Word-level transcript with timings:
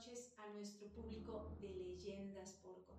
noches 0.00 0.32
a 0.38 0.48
nuestro 0.54 0.88
público 0.88 1.54
de 1.60 1.68
leyendas 1.68 2.54
por 2.62 2.82
contar. 2.86 2.96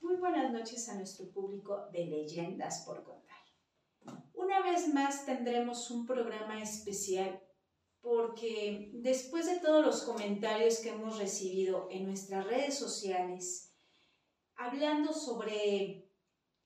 Muy 0.00 0.16
buenas 0.18 0.52
noches 0.52 0.88
a 0.88 0.94
nuestro 0.94 1.28
público 1.32 1.88
de 1.90 2.06
leyendas 2.06 2.84
por 2.86 3.02
contar. 3.02 3.25
Más 4.92 5.26
tendremos 5.26 5.90
un 5.90 6.06
programa 6.06 6.62
especial 6.62 7.42
porque 8.00 8.90
después 8.94 9.46
de 9.46 9.58
todos 9.58 9.84
los 9.84 10.02
comentarios 10.02 10.78
que 10.78 10.90
hemos 10.90 11.18
recibido 11.18 11.88
en 11.90 12.06
nuestras 12.06 12.46
redes 12.46 12.78
sociales, 12.78 13.74
hablando 14.54 15.12
sobre 15.12 16.08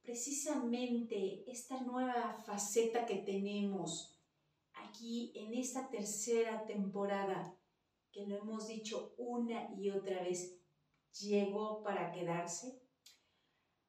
precisamente 0.03 1.51
esta 1.51 1.81
nueva 1.81 2.37
faceta 2.45 3.07
que 3.07 3.17
tenemos 3.17 4.21
aquí 4.75 5.33
en 5.35 5.55
esta 5.55 5.89
tercera 5.89 6.67
temporada, 6.67 7.57
que 8.13 8.27
lo 8.27 8.37
hemos 8.37 8.69
dicho 8.69 9.15
una 9.17 9.75
y 9.75 9.91
otra 9.91 10.23
vez, 10.23 10.61
llegó 11.21 11.83
para 11.83 12.13
quedarse. 12.13 12.83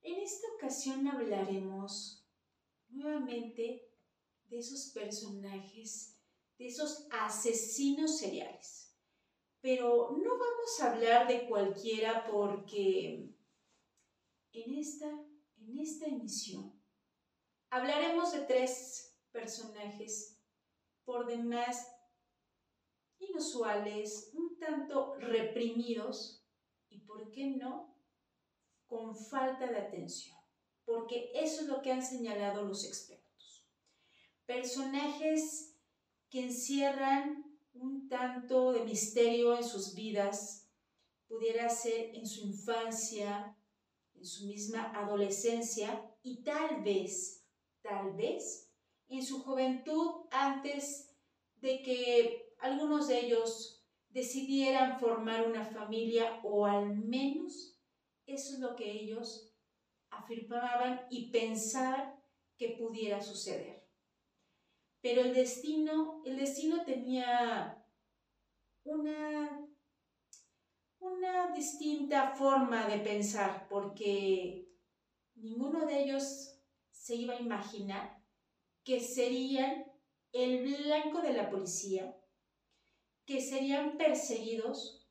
En 0.02 0.20
esta 0.22 0.48
ocasión 0.56 1.06
hablaremos 1.08 2.26
nuevamente 2.90 3.91
de 4.52 4.60
esos 4.60 4.92
personajes, 4.94 6.20
de 6.60 6.68
esos 6.68 7.08
asesinos 7.10 8.20
seriales. 8.20 8.94
Pero 9.62 10.12
no 10.12 10.30
vamos 10.30 10.80
a 10.80 10.92
hablar 10.92 11.28
de 11.28 11.48
cualquiera 11.48 12.26
porque 12.30 13.34
en 14.52 14.74
esta, 14.76 15.08
en 15.58 15.80
esta 15.80 16.06
emisión 16.06 16.80
hablaremos 17.72 18.34
de 18.34 18.42
tres 18.42 19.18
personajes 19.32 20.38
por 21.06 21.26
demás 21.26 21.88
inusuales, 23.18 24.30
un 24.34 24.60
tanto 24.60 25.16
reprimidos 25.16 26.46
y, 26.90 27.00
¿por 27.00 27.32
qué 27.32 27.48
no?, 27.48 27.96
con 28.88 29.16
falta 29.16 29.68
de 29.68 29.78
atención 29.78 30.42
porque 30.86 31.32
eso 31.34 31.62
es 31.62 31.68
lo 31.68 31.82
que 31.82 31.92
han 31.92 32.04
señalado 32.04 32.64
los 32.64 32.84
expertos. 32.86 33.31
Personajes 34.46 35.76
que 36.30 36.46
encierran 36.46 37.46
un 37.74 38.08
tanto 38.10 38.74
de 38.74 38.84
misterio 38.84 39.56
en 39.56 39.64
sus 39.64 39.96
vidas, 39.96 40.70
pudiera 41.28 41.70
ser 41.70 42.14
en 42.16 42.28
su 42.28 42.46
infancia, 42.46 43.58
en 44.16 44.26
su 44.26 44.48
misma 44.48 44.92
adolescencia 44.94 46.14
y 46.22 46.44
tal 46.44 46.84
vez, 46.84 47.46
tal 47.82 48.14
vez, 48.14 48.70
en 49.08 49.24
su 49.24 49.42
juventud 49.42 50.26
antes 50.32 51.16
de 51.56 51.82
que 51.82 52.54
algunos 52.60 53.08
de 53.08 53.20
ellos 53.20 53.82
decidieran 54.10 55.00
formar 55.00 55.48
una 55.48 55.66
familia 55.66 56.42
o 56.44 56.66
al 56.66 56.98
menos 56.98 57.78
eso 58.26 58.54
es 58.54 58.60
lo 58.60 58.76
que 58.76 58.92
ellos 58.92 59.54
afirmaban 60.10 61.02
y 61.10 61.32
pensaban 61.32 62.22
que 62.58 62.76
pudiera 62.78 63.22
suceder. 63.22 63.81
Pero 65.02 65.22
el 65.22 65.34
destino, 65.34 66.22
el 66.26 66.38
destino 66.38 66.86
tenía 66.86 67.84
una, 68.84 69.68
una 71.00 71.54
distinta 71.56 72.36
forma 72.36 72.88
de 72.88 73.00
pensar, 73.00 73.68
porque 73.68 74.70
ninguno 75.36 75.86
de 75.86 76.04
ellos 76.04 76.60
se 76.92 77.16
iba 77.16 77.34
a 77.34 77.42
imaginar 77.42 78.24
que 78.84 79.00
serían 79.00 79.86
el 80.32 80.64
blanco 80.64 81.22
de 81.22 81.34
la 81.34 81.50
policía, 81.50 82.16
que 83.26 83.42
serían 83.42 83.98
perseguidos 83.98 85.08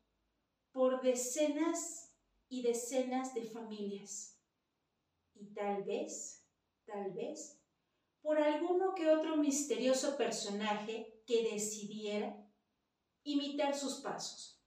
por 0.71 1.01
decenas 1.01 2.13
y 2.47 2.61
decenas 2.61 3.33
de 3.33 3.43
familias. 3.43 4.39
Y 5.33 5.53
tal 5.53 5.83
vez, 5.83 6.45
tal 6.85 7.11
vez, 7.11 7.60
por 8.21 8.39
alguno 8.39 8.93
que 8.95 9.09
otro 9.09 9.37
misterioso 9.37 10.15
personaje 10.17 11.21
que 11.25 11.43
decidiera 11.51 12.37
imitar 13.23 13.75
sus 13.75 13.95
pasos. 14.01 14.61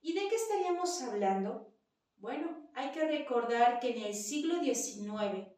¿Y 0.00 0.12
de 0.12 0.28
qué 0.28 0.36
estaríamos 0.36 1.00
hablando? 1.02 1.74
Bueno, 2.16 2.70
hay 2.74 2.90
que 2.92 3.06
recordar 3.06 3.80
que 3.80 3.90
en 3.90 4.02
el 4.04 4.14
siglo 4.14 4.62
XIX, 4.62 5.48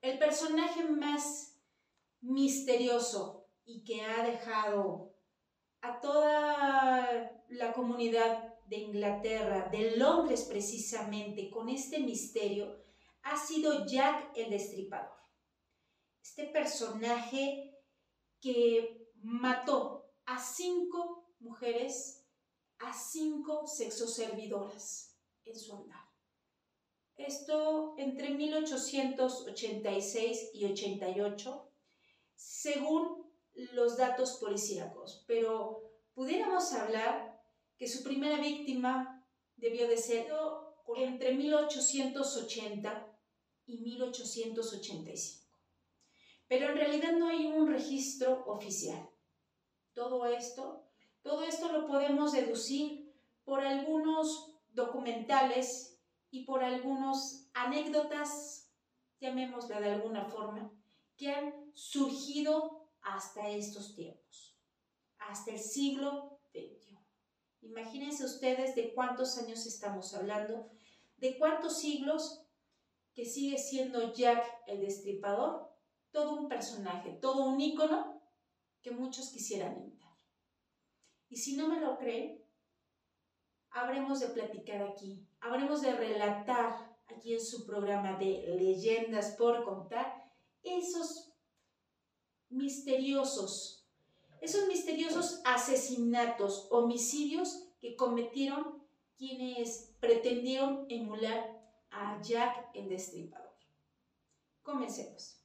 el 0.00 0.18
personaje 0.18 0.84
más 0.84 1.60
misterioso 2.20 3.48
y 3.64 3.84
que 3.84 4.02
ha 4.02 4.24
dejado 4.24 5.14
a 5.80 6.00
toda 6.00 7.42
la 7.48 7.72
comunidad 7.72 8.54
de 8.66 8.76
Inglaterra, 8.76 9.68
de 9.70 9.96
Londres 9.96 10.46
precisamente, 10.48 11.50
con 11.50 11.68
este 11.68 11.98
misterio, 11.98 12.80
ha 13.22 13.36
sido 13.36 13.86
Jack 13.86 14.32
el 14.36 14.50
Destripador. 14.50 15.19
Este 16.30 16.46
personaje 16.46 17.74
que 18.40 19.10
mató 19.16 20.14
a 20.26 20.38
cinco 20.38 21.34
mujeres, 21.40 22.24
a 22.78 22.92
cinco 22.92 23.66
sexoservidoras 23.66 25.18
en 25.44 25.58
su 25.58 25.74
andar. 25.74 26.04
Esto 27.16 27.96
entre 27.98 28.30
1886 28.30 30.50
y 30.54 30.66
88, 30.66 31.72
según 32.36 33.28
los 33.72 33.96
datos 33.96 34.38
policíacos, 34.40 35.24
pero 35.26 35.82
pudiéramos 36.14 36.72
hablar 36.74 37.42
que 37.76 37.88
su 37.88 38.04
primera 38.04 38.40
víctima 38.40 39.26
debió 39.56 39.88
de 39.88 39.96
ser 39.96 40.28
entre 40.96 41.34
1880 41.34 43.18
y 43.66 43.80
1885. 43.80 45.39
Pero 46.50 46.70
en 46.70 46.78
realidad 46.78 47.12
no 47.12 47.28
hay 47.28 47.46
un 47.46 47.68
registro 47.68 48.44
oficial. 48.46 49.08
Todo 49.92 50.26
esto, 50.26 50.84
todo 51.22 51.44
esto 51.44 51.70
lo 51.70 51.86
podemos 51.86 52.32
deducir 52.32 53.14
por 53.44 53.60
algunos 53.60 54.56
documentales 54.70 56.02
y 56.28 56.44
por 56.44 56.64
algunas 56.64 57.48
anécdotas, 57.54 58.68
llamémosla 59.20 59.80
de 59.80 59.90
alguna 59.90 60.24
forma, 60.24 60.72
que 61.16 61.30
han 61.30 61.70
surgido 61.72 62.90
hasta 63.00 63.48
estos 63.50 63.94
tiempos, 63.94 64.58
hasta 65.18 65.52
el 65.52 65.60
siglo 65.60 66.40
XXI. 66.50 66.98
Imagínense 67.60 68.24
ustedes 68.24 68.74
de 68.74 68.92
cuántos 68.92 69.38
años 69.38 69.66
estamos 69.66 70.12
hablando, 70.14 70.68
de 71.16 71.38
cuántos 71.38 71.78
siglos 71.78 72.44
que 73.14 73.24
sigue 73.24 73.56
siendo 73.56 74.12
Jack 74.12 74.44
el 74.66 74.80
Destripador, 74.80 75.69
todo 76.12 76.34
un 76.34 76.48
personaje, 76.48 77.12
todo 77.20 77.44
un 77.44 77.60
ícono 77.60 78.20
que 78.82 78.90
muchos 78.90 79.30
quisieran 79.30 79.76
imitar. 79.76 80.10
Y 81.28 81.36
si 81.36 81.56
no 81.56 81.68
me 81.68 81.80
lo 81.80 81.98
creen, 81.98 82.42
habremos 83.70 84.20
de 84.20 84.28
platicar 84.28 84.82
aquí, 84.82 85.26
habremos 85.40 85.82
de 85.82 85.92
relatar 85.92 86.96
aquí 87.06 87.34
en 87.34 87.44
su 87.44 87.66
programa 87.66 88.16
de 88.18 88.56
leyendas 88.58 89.36
por 89.36 89.64
contar 89.64 90.32
esos 90.62 91.32
misteriosos, 92.48 93.86
esos 94.40 94.66
misteriosos 94.66 95.40
asesinatos, 95.44 96.66
homicidios 96.70 97.68
que 97.80 97.96
cometieron 97.96 98.82
quienes 99.16 99.94
pretendieron 100.00 100.86
emular 100.88 101.60
a 101.90 102.20
Jack 102.22 102.70
el 102.74 102.88
Destripador. 102.88 103.54
Comencemos. 104.62 105.39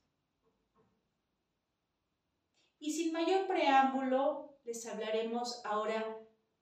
Y 2.86 2.92
sin 2.92 3.12
mayor 3.12 3.48
preámbulo, 3.48 4.60
les 4.64 4.86
hablaremos 4.86 5.60
ahora 5.66 6.20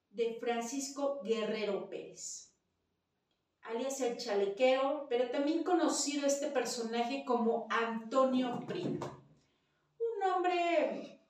de 0.08 0.38
Francisco 0.40 1.20
Guerrero 1.22 1.86
Pérez, 1.90 2.50
alias 3.60 4.00
el 4.00 4.16
chalequero, 4.16 5.06
pero 5.10 5.30
también 5.30 5.62
conocido 5.62 6.26
este 6.26 6.46
personaje 6.46 7.26
como 7.26 7.66
Antonio 7.68 8.64
Primo. 8.66 9.22
Un 9.98 10.30
hombre 10.30 11.20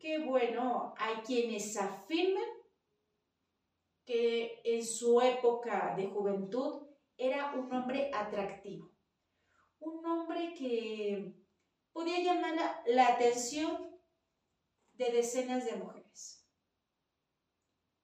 que, 0.00 0.18
bueno, 0.24 0.92
hay 0.98 1.22
quienes 1.22 1.76
afirman 1.76 2.42
que 4.04 4.62
en 4.64 4.84
su 4.84 5.20
época 5.20 5.94
de 5.96 6.08
juventud 6.08 6.88
era 7.16 7.54
un 7.54 7.72
hombre 7.72 8.10
atractivo, 8.12 8.90
un 9.78 10.04
hombre 10.04 10.54
que 10.54 11.43
podía 11.94 12.20
llamar 12.20 12.82
la, 12.86 13.08
atención 13.08 13.98
de 14.94 15.12
decenas 15.12 15.64
de 15.64 15.76
mujeres. 15.76 16.44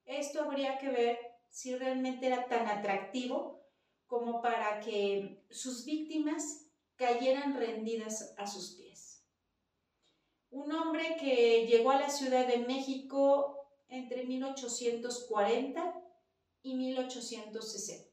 Esto 0.06 0.44
habría 0.44 0.78
que 0.78 0.88
ver 0.88 1.18
si 1.50 1.74
realmente 1.74 2.28
era 2.28 2.46
tan 2.46 2.68
atractivo 2.68 3.68
como 4.06 4.40
para 4.40 4.80
que 4.80 5.44
sus 5.50 5.84
víctimas 5.84 6.66
cayeran 6.94 7.56
rendidas 7.56 8.34
a 8.38 8.46
sus 8.46 8.76
pies. 8.76 9.26
Un 10.50 10.72
hombre 10.72 11.16
que 11.18 11.66
llegó 11.66 11.90
a 11.90 12.00
la 12.00 12.10
Ciudad 12.10 12.46
de 12.46 12.58
México 12.58 13.68
entre 13.88 14.24
1840 14.24 15.94
y 16.62 16.74
1860. 16.74 18.10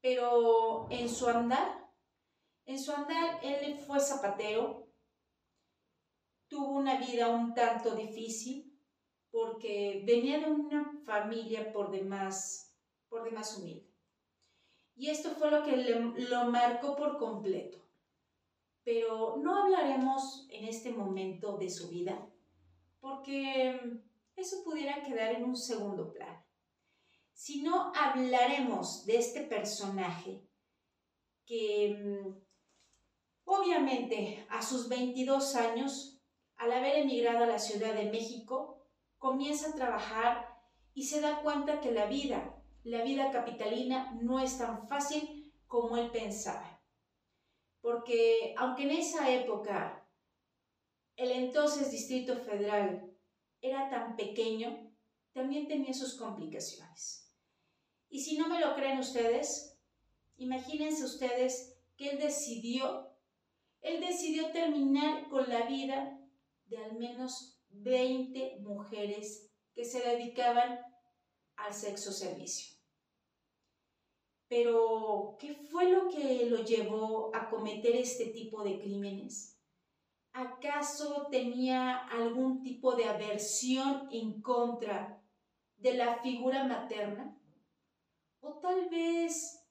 Pero 0.00 0.88
en 0.90 1.08
su 1.08 1.28
andar, 1.28 1.83
en 2.66 2.78
su 2.78 2.92
andar 2.92 3.40
él 3.42 3.78
fue 3.78 4.00
zapatero, 4.00 4.88
tuvo 6.48 6.78
una 6.78 6.98
vida 6.98 7.28
un 7.28 7.54
tanto 7.54 7.94
difícil 7.94 8.74
porque 9.30 10.02
venía 10.06 10.38
de 10.38 10.50
una 10.50 11.02
familia 11.04 11.72
por 11.72 11.90
demás, 11.90 12.72
por 13.08 13.24
demás 13.24 13.58
humilde. 13.58 13.92
Y 14.94 15.10
esto 15.10 15.30
fue 15.30 15.50
lo 15.50 15.64
que 15.64 15.76
lo 15.76 16.44
marcó 16.46 16.94
por 16.94 17.18
completo. 17.18 17.84
Pero 18.84 19.36
no 19.38 19.64
hablaremos 19.64 20.46
en 20.50 20.66
este 20.66 20.92
momento 20.92 21.56
de 21.56 21.70
su 21.70 21.88
vida, 21.88 22.30
porque 23.00 23.80
eso 24.36 24.62
pudiera 24.62 25.02
quedar 25.02 25.34
en 25.34 25.44
un 25.44 25.56
segundo 25.56 26.12
plano. 26.12 26.44
Sino 27.32 27.92
hablaremos 27.96 29.04
de 29.06 29.16
este 29.16 29.40
personaje 29.42 30.46
que 31.44 31.98
mm, 31.98 32.43
obviamente 33.44 34.46
a 34.50 34.62
sus 34.62 34.88
22 34.88 35.56
años, 35.56 36.20
al 36.56 36.72
haber 36.72 36.98
emigrado 36.98 37.44
a 37.44 37.48
la 37.48 37.58
Ciudad 37.58 37.94
de 37.94 38.10
México, 38.10 38.86
comienza 39.18 39.70
a 39.70 39.74
trabajar 39.74 40.48
y 40.92 41.04
se 41.04 41.20
da 41.20 41.42
cuenta 41.42 41.80
que 41.80 41.92
la 41.92 42.06
vida 42.06 42.54
la 42.84 43.02
vida 43.02 43.30
capitalina 43.30 44.12
no 44.20 44.38
es 44.38 44.58
tan 44.58 44.86
fácil 44.86 45.52
como 45.66 45.96
él 45.96 46.10
pensaba. 46.10 46.82
Porque 47.80 48.54
aunque 48.58 48.84
en 48.84 48.90
esa 48.90 49.30
época 49.30 50.06
el 51.16 51.30
entonces 51.30 51.90
Distrito 51.90 52.36
Federal 52.36 53.10
era 53.60 53.88
tan 53.88 54.16
pequeño, 54.16 54.92
también 55.32 55.66
tenía 55.66 55.94
sus 55.94 56.14
complicaciones. 56.14 57.34
Y 58.10 58.20
si 58.20 58.36
no 58.36 58.48
me 58.48 58.60
lo 58.60 58.74
creen 58.74 58.98
ustedes, 58.98 59.78
imagínense 60.36 61.04
ustedes 61.04 61.78
que 61.96 62.10
él 62.10 62.18
decidió, 62.18 63.13
él 63.84 64.00
decidió 64.00 64.50
terminar 64.50 65.28
con 65.28 65.48
la 65.48 65.66
vida 65.66 66.18
de 66.64 66.78
al 66.78 66.96
menos 66.96 67.60
20 67.68 68.60
mujeres 68.60 69.52
que 69.74 69.84
se 69.84 70.00
dedicaban 70.00 70.80
al 71.56 71.74
sexo 71.74 72.10
servicio. 72.10 72.74
Pero, 74.48 75.36
¿qué 75.38 75.54
fue 75.54 75.90
lo 75.90 76.08
que 76.08 76.46
lo 76.46 76.64
llevó 76.64 77.30
a 77.36 77.50
cometer 77.50 77.94
este 77.96 78.26
tipo 78.26 78.64
de 78.64 78.78
crímenes? 78.78 79.60
¿Acaso 80.32 81.28
tenía 81.30 81.96
algún 82.08 82.62
tipo 82.62 82.96
de 82.96 83.04
aversión 83.04 84.08
en 84.10 84.40
contra 84.40 85.22
de 85.76 85.94
la 85.94 86.16
figura 86.22 86.64
materna? 86.64 87.38
O 88.40 88.54
tal 88.60 88.88
vez, 88.88 89.63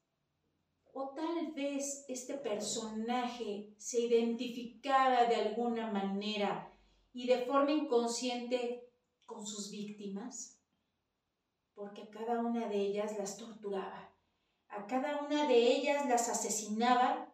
o 0.94 1.10
tal 1.10 1.51
vez 1.54 2.06
este 2.07 2.36
personaje 2.36 3.74
se 3.78 4.00
identificaba 4.01 5.25
de 5.25 5.36
alguna 5.36 5.92
manera 5.92 6.72
y 7.12 7.28
de 7.28 7.45
forma 7.45 7.72
inconsciente 7.72 8.90
con 9.25 9.45
sus 9.45 9.69
víctimas, 9.69 10.60
porque 11.74 12.04
a 12.04 12.10
cada 12.10 12.40
una 12.40 12.68
de 12.68 12.78
ellas 12.78 13.18
las 13.18 13.38
torturaba 13.38 14.13
a 14.75 14.88
cada 14.88 15.22
una 15.22 15.48
de 15.48 15.56
ellas 15.56 16.07
las 16.07 16.30
asesinaba 16.30 17.31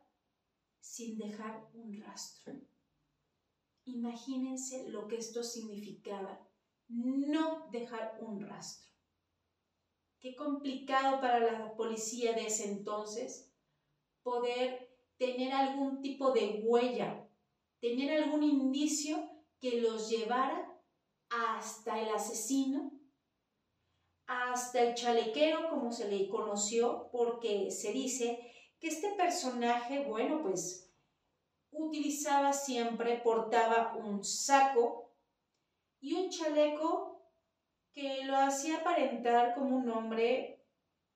sin 0.80 1.18
dejar 1.18 1.70
un 1.74 2.02
rastro. 2.02 2.54
Imagínense 3.86 4.90
lo 4.90 5.08
que 5.08 5.18
esto 5.18 5.44
significaba, 5.44 6.46
no 6.90 7.70
dejar 7.72 8.18
un 8.22 8.42
rastro. 8.42 8.92
Qué 10.20 10.36
complicado 10.36 11.22
para 11.22 11.40
la 11.40 11.76
policía 11.76 12.34
de 12.34 12.48
ese 12.48 12.70
entonces 12.70 13.49
poder 14.24 14.89
tener 15.18 15.51
algún 15.54 16.01
tipo 16.01 16.31
de 16.31 16.62
huella, 16.63 17.27
tener 17.80 18.24
algún 18.24 18.44
indicio 18.44 19.30
que 19.60 19.81
los 19.81 20.10
llevara 20.10 20.80
hasta 21.30 22.00
el 22.01 22.10
asesino 22.10 23.00
hasta 24.30 24.83
el 24.83 24.94
chalequero, 24.94 25.69
como 25.71 25.92
se 25.92 26.07
le 26.07 26.30
conoció, 26.30 27.10
porque 27.12 27.71
se 27.71 27.92
dice 27.92 28.39
que 28.80 28.88
este 28.88 29.13
personaje, 29.13 30.04
bueno, 30.04 30.44
pues 30.44 30.94
utilizaba 31.72 32.54
siempre, 32.54 33.22
portaba 33.24 33.95
un 33.95 34.24
saco 34.24 35.15
y 36.00 36.13
un 36.13 36.30
chaleco 36.30 37.24
que 37.92 38.24
lo 38.25 38.38
hacía 38.38 38.77
aparentar 38.77 39.56
como 39.56 39.77
un 39.77 39.89
hombre 39.89 40.63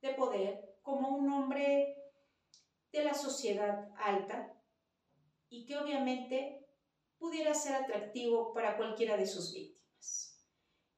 de 0.02 0.14
poder, 0.16 0.80
como 0.82 1.10
un 1.10 1.32
hombre 1.32 2.03
de 2.94 3.04
la 3.04 3.14
sociedad 3.14 3.90
alta 3.98 4.54
y 5.50 5.66
que 5.66 5.78
obviamente 5.78 6.66
pudiera 7.18 7.54
ser 7.54 7.76
atractivo 7.76 8.54
para 8.54 8.78
cualquiera 8.78 9.18
de 9.18 9.28
sus 9.28 9.54
víctimas. 9.54 10.40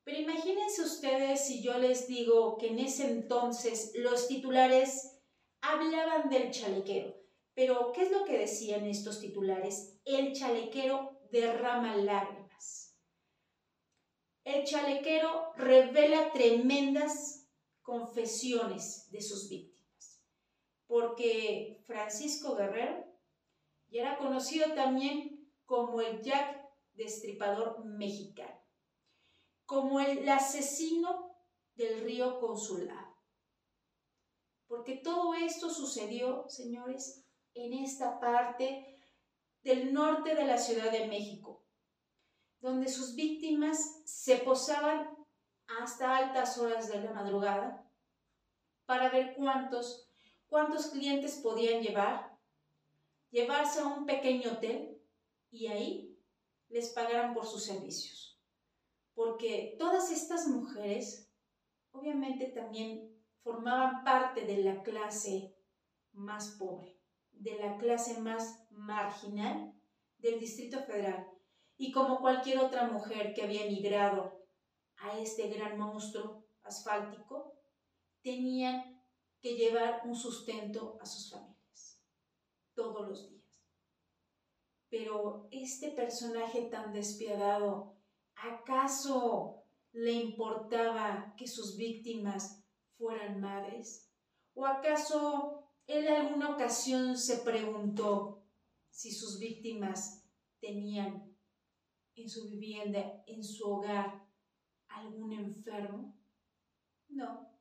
Pero 0.04 0.20
imagínense 0.20 0.84
ustedes 0.84 1.48
si 1.48 1.64
yo 1.64 1.80
les 1.80 2.08
digo 2.08 2.58
que 2.58 2.68
en 2.68 2.80
ese 2.80 3.10
entonces 3.10 3.94
los 3.96 4.28
titulares 4.28 5.20
hablaban 5.62 6.30
del 6.30 6.52
chalequero. 6.52 7.16
Pero, 7.56 7.92
¿qué 7.94 8.04
es 8.04 8.12
lo 8.12 8.26
que 8.26 8.38
decían 8.38 8.86
estos 8.86 9.22
titulares? 9.22 9.98
El 10.04 10.34
chalequero 10.34 11.22
derrama 11.32 11.96
lágrimas. 11.96 13.00
El 14.44 14.66
chalequero 14.66 15.54
revela 15.56 16.34
tremendas 16.34 17.50
confesiones 17.82 19.10
de 19.10 19.22
sus 19.22 19.50
víctimas. 19.50 19.75
Porque 20.88 21.82
Francisco 21.86 22.56
Guerrero 22.56 23.06
ya 23.88 24.02
era 24.02 24.18
conocido 24.18 24.74
también 24.74 25.52
como 25.66 26.02
el 26.02 26.22
Jack 26.22 26.64
Destripador 26.94 27.84
mexicano 27.86 28.66
como 29.66 30.00
el 30.00 30.28
asesino 30.30 31.36
del 31.74 32.02
río 32.02 32.40
Consulado. 32.40 33.16
Porque 34.68 34.98
todo 34.98 35.34
esto 35.34 35.70
sucedió, 35.70 36.48
señores, 36.48 37.26
en 37.54 37.74
esta 37.74 38.20
parte 38.20 39.00
del 39.64 39.94
norte 39.94 40.36
de 40.36 40.46
la 40.46 40.58
Ciudad 40.58 40.92
de 40.92 41.08
México, 41.08 41.66
donde 42.60 42.88
sus 42.88 43.16
víctimas 43.16 44.02
se 44.06 44.38
posaban 44.38 45.16
hasta 45.82 46.18
altas 46.18 46.58
horas 46.58 46.88
de 46.88 47.02
la 47.02 47.12
madrugada 47.12 47.90
para 48.86 49.10
ver 49.10 49.36
cuántos, 49.36 50.05
cuántos 50.56 50.88
clientes 50.88 51.36
podían 51.44 51.82
llevar, 51.82 52.40
llevarse 53.30 53.82
a 53.82 53.88
un 53.88 54.06
pequeño 54.06 54.54
hotel 54.54 55.02
y 55.52 55.68
ahí 55.68 56.18
les 56.70 56.94
pagaran 56.94 57.34
por 57.34 57.46
sus 57.46 57.66
servicios 57.66 58.40
porque 59.14 59.76
todas 59.78 60.12
estas 60.12 60.48
mujeres 60.48 61.30
obviamente 61.92 62.48
también 62.48 63.22
formaban 63.44 64.06
parte 64.06 64.46
de 64.46 64.64
la 64.64 64.82
clase 64.82 65.58
más 66.14 66.56
pobre, 66.58 67.02
de 67.34 67.58
la 67.58 67.78
clase 67.78 68.22
más 68.22 68.66
marginal 68.70 69.74
del 70.20 70.40
Distrito 70.40 70.80
Federal. 70.84 71.28
Y 71.76 71.92
como 71.92 72.22
cualquier 72.22 72.60
otra 72.60 72.88
mujer 72.88 73.34
que 73.34 73.44
había 73.44 73.66
emigrado 73.66 74.48
a 74.96 75.20
este 75.20 75.50
gran 75.50 75.78
monstruo 75.78 76.46
asfáltico, 76.64 77.60
tenían 78.22 78.95
que 79.46 79.56
llevar 79.56 80.02
un 80.06 80.16
sustento 80.16 80.98
a 81.00 81.06
sus 81.06 81.30
familias 81.30 82.02
todos 82.74 83.08
los 83.08 83.30
días. 83.30 83.62
Pero 84.90 85.48
este 85.52 85.92
personaje 85.92 86.64
tan 86.64 86.92
despiadado 86.92 87.96
¿Acaso 88.36 89.64
le 89.94 90.14
importaba 90.14 91.36
que 91.38 91.48
sus 91.48 91.78
víctimas 91.78 92.66
fueran 92.98 93.40
madres? 93.40 94.12
¿O 94.56 94.66
acaso 94.66 95.70
él 95.86 96.08
alguna 96.08 96.56
ocasión 96.56 97.16
se 97.16 97.38
preguntó 97.38 98.44
si 98.90 99.12
sus 99.12 99.38
víctimas 99.38 100.26
tenían 100.60 101.38
en 102.16 102.30
su 102.30 102.46
vivienda, 102.46 103.24
en 103.28 103.44
su 103.44 103.70
hogar, 103.70 104.28
algún 104.88 105.34
enfermo? 105.34 106.18
No. 107.10 107.55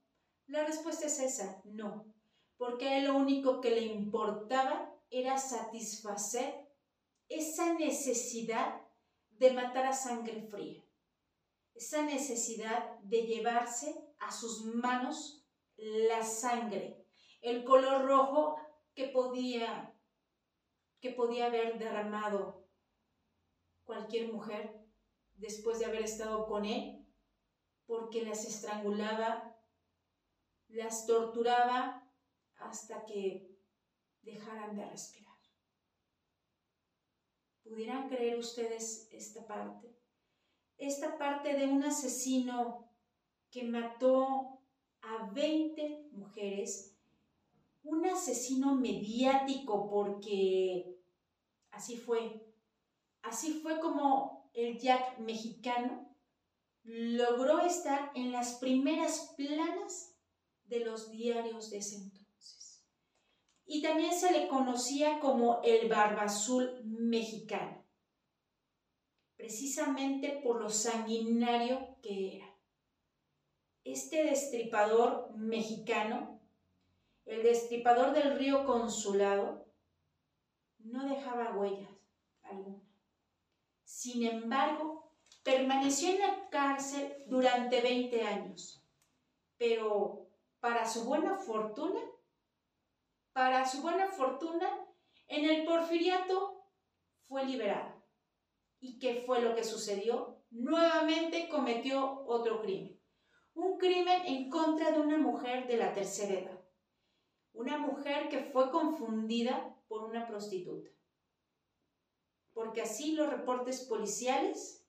La 0.46 0.64
respuesta 0.64 1.06
es 1.06 1.18
esa, 1.20 1.62
no. 1.64 2.06
Porque 2.56 2.88
a 2.88 2.98
él 2.98 3.06
lo 3.06 3.16
único 3.16 3.60
que 3.60 3.70
le 3.70 3.82
importaba 3.82 4.94
era 5.10 5.38
satisfacer 5.38 6.68
esa 7.28 7.74
necesidad 7.74 8.80
de 9.30 9.52
matar 9.52 9.86
a 9.86 9.92
sangre 9.92 10.42
fría. 10.42 10.84
Esa 11.74 12.02
necesidad 12.02 12.98
de 13.00 13.22
llevarse 13.22 13.94
a 14.18 14.30
sus 14.30 14.64
manos 14.64 15.44
la 15.76 16.24
sangre, 16.24 17.04
el 17.40 17.64
color 17.64 18.04
rojo 18.06 18.56
que 18.94 19.08
podía 19.08 19.90
que 21.00 21.10
podía 21.10 21.46
haber 21.46 21.78
derramado 21.78 22.66
cualquier 23.84 24.32
mujer 24.32 24.74
después 25.34 25.78
de 25.78 25.84
haber 25.84 26.00
estado 26.00 26.46
con 26.46 26.64
él, 26.64 27.06
porque 27.84 28.24
las 28.24 28.46
estrangulaba, 28.46 29.53
las 30.74 31.06
torturaba 31.06 32.02
hasta 32.56 33.04
que 33.06 33.56
dejaran 34.22 34.76
de 34.76 34.84
respirar. 34.86 35.34
¿Pudieran 37.62 38.08
creer 38.08 38.38
ustedes 38.38 39.08
esta 39.12 39.46
parte? 39.46 39.96
Esta 40.76 41.16
parte 41.16 41.54
de 41.54 41.66
un 41.66 41.82
asesino 41.84 42.92
que 43.50 43.62
mató 43.62 44.60
a 45.00 45.30
20 45.32 46.08
mujeres, 46.12 46.98
un 47.82 48.04
asesino 48.06 48.74
mediático 48.74 49.88
porque 49.88 51.00
así 51.70 51.96
fue. 51.96 52.52
Así 53.22 53.60
fue 53.60 53.80
como 53.80 54.50
el 54.52 54.78
Jack 54.78 55.18
mexicano 55.20 56.14
logró 56.82 57.60
estar 57.60 58.12
en 58.14 58.32
las 58.32 58.54
primeras 58.58 59.34
planas 59.36 60.13
de 60.74 60.84
los 60.84 61.10
diarios 61.10 61.70
de 61.70 61.78
ese 61.78 61.96
entonces. 61.96 62.84
Y 63.64 63.80
también 63.80 64.12
se 64.12 64.32
le 64.32 64.48
conocía 64.48 65.20
como 65.20 65.62
el 65.62 65.88
barba 65.88 66.22
azul 66.22 66.82
mexicano, 66.84 67.86
precisamente 69.36 70.40
por 70.42 70.60
lo 70.60 70.68
sanguinario 70.68 71.96
que 72.02 72.36
era. 72.36 72.58
Este 73.84 74.24
destripador 74.24 75.36
mexicano, 75.36 76.40
el 77.24 77.42
destripador 77.42 78.12
del 78.12 78.36
río 78.36 78.66
Consulado, 78.66 79.66
no 80.78 81.08
dejaba 81.08 81.56
huellas 81.56 81.90
alguna. 82.42 82.82
Sin 83.84 84.26
embargo, 84.26 85.12
permaneció 85.42 86.10
en 86.10 86.18
la 86.18 86.48
cárcel 86.50 87.24
durante 87.26 87.80
20 87.80 88.22
años, 88.22 88.82
pero 89.56 90.23
para 90.64 90.86
su 90.86 91.04
buena 91.04 91.36
fortuna, 91.36 92.00
para 93.34 93.66
su 93.66 93.82
buena 93.82 94.08
fortuna, 94.08 94.66
en 95.26 95.44
el 95.44 95.66
porfiriato 95.66 96.70
fue 97.28 97.44
liberado. 97.44 98.02
¿Y 98.80 98.98
qué 98.98 99.22
fue 99.26 99.42
lo 99.42 99.54
que 99.54 99.62
sucedió? 99.62 100.42
Nuevamente 100.48 101.50
cometió 101.50 102.24
otro 102.24 102.62
crimen. 102.62 102.98
Un 103.52 103.76
crimen 103.76 104.22
en 104.24 104.48
contra 104.48 104.90
de 104.90 105.00
una 105.00 105.18
mujer 105.18 105.66
de 105.66 105.76
la 105.76 105.92
tercera 105.92 106.32
edad. 106.32 106.64
Una 107.52 107.76
mujer 107.76 108.30
que 108.30 108.44
fue 108.44 108.70
confundida 108.70 109.76
por 109.86 110.04
una 110.04 110.26
prostituta 110.26 110.88
porque 112.54 112.80
así 112.80 113.12
los 113.12 113.28
reportes 113.28 113.80
policiales 113.80 114.88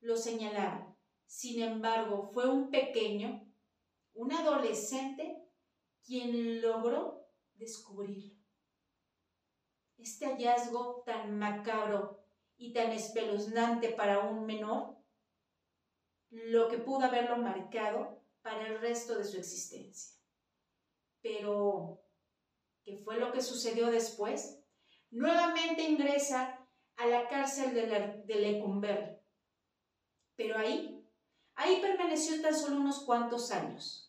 lo 0.00 0.16
señalaban. 0.16 0.94
Sin 1.26 1.62
embargo, 1.62 2.30
fue 2.34 2.50
un 2.50 2.70
pequeño, 2.70 3.47
un 4.18 4.32
adolescente, 4.32 5.48
quien 6.04 6.60
logró 6.60 7.24
descubrirlo. 7.54 8.34
Este 9.96 10.26
hallazgo 10.26 11.04
tan 11.06 11.38
macabro 11.38 12.26
y 12.56 12.72
tan 12.72 12.90
espeluznante 12.90 13.90
para 13.90 14.18
un 14.18 14.44
menor, 14.44 14.96
lo 16.30 16.68
que 16.68 16.78
pudo 16.78 17.06
haberlo 17.06 17.36
marcado 17.36 18.20
para 18.42 18.66
el 18.66 18.80
resto 18.80 19.16
de 19.16 19.24
su 19.24 19.38
existencia. 19.38 20.18
Pero, 21.22 22.02
¿qué 22.82 22.96
fue 22.96 23.20
lo 23.20 23.30
que 23.30 23.40
sucedió 23.40 23.86
después? 23.86 24.60
Nuevamente 25.10 25.84
ingresa 25.84 26.68
a 26.96 27.06
la 27.06 27.28
cárcel 27.28 27.72
de, 27.72 28.34
Lecumberri. 28.34 29.16
Pero 30.34 30.58
ahí, 30.58 31.08
ahí 31.54 31.80
permaneció 31.80 32.42
tan 32.42 32.56
solo 32.56 32.80
unos 32.80 33.04
cuantos 33.04 33.52
años 33.52 34.07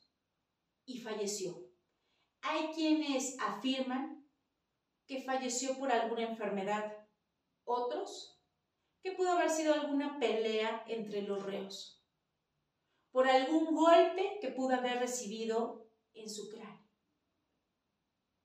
y 0.89 0.98
falleció. 1.01 1.69
Hay 2.41 2.72
quienes 2.74 3.39
afirman 3.39 4.27
que 5.05 5.22
falleció 5.22 5.77
por 5.77 5.91
alguna 5.91 6.24
enfermedad, 6.24 7.08
otros 7.63 8.41
que 9.03 9.12
pudo 9.12 9.34
haber 9.34 9.51
sido 9.51 9.75
alguna 9.75 10.17
pelea 10.19 10.84
entre 10.88 11.22
los 11.22 11.43
reos, 11.43 12.03
por 13.12 13.27
algún 13.27 13.75
golpe 13.75 14.39
que 14.41 14.50
pudo 14.50 14.75
haber 14.75 15.00
recibido 15.00 15.88
en 16.13 16.27
su 16.27 16.50
cráneo. 16.50 16.89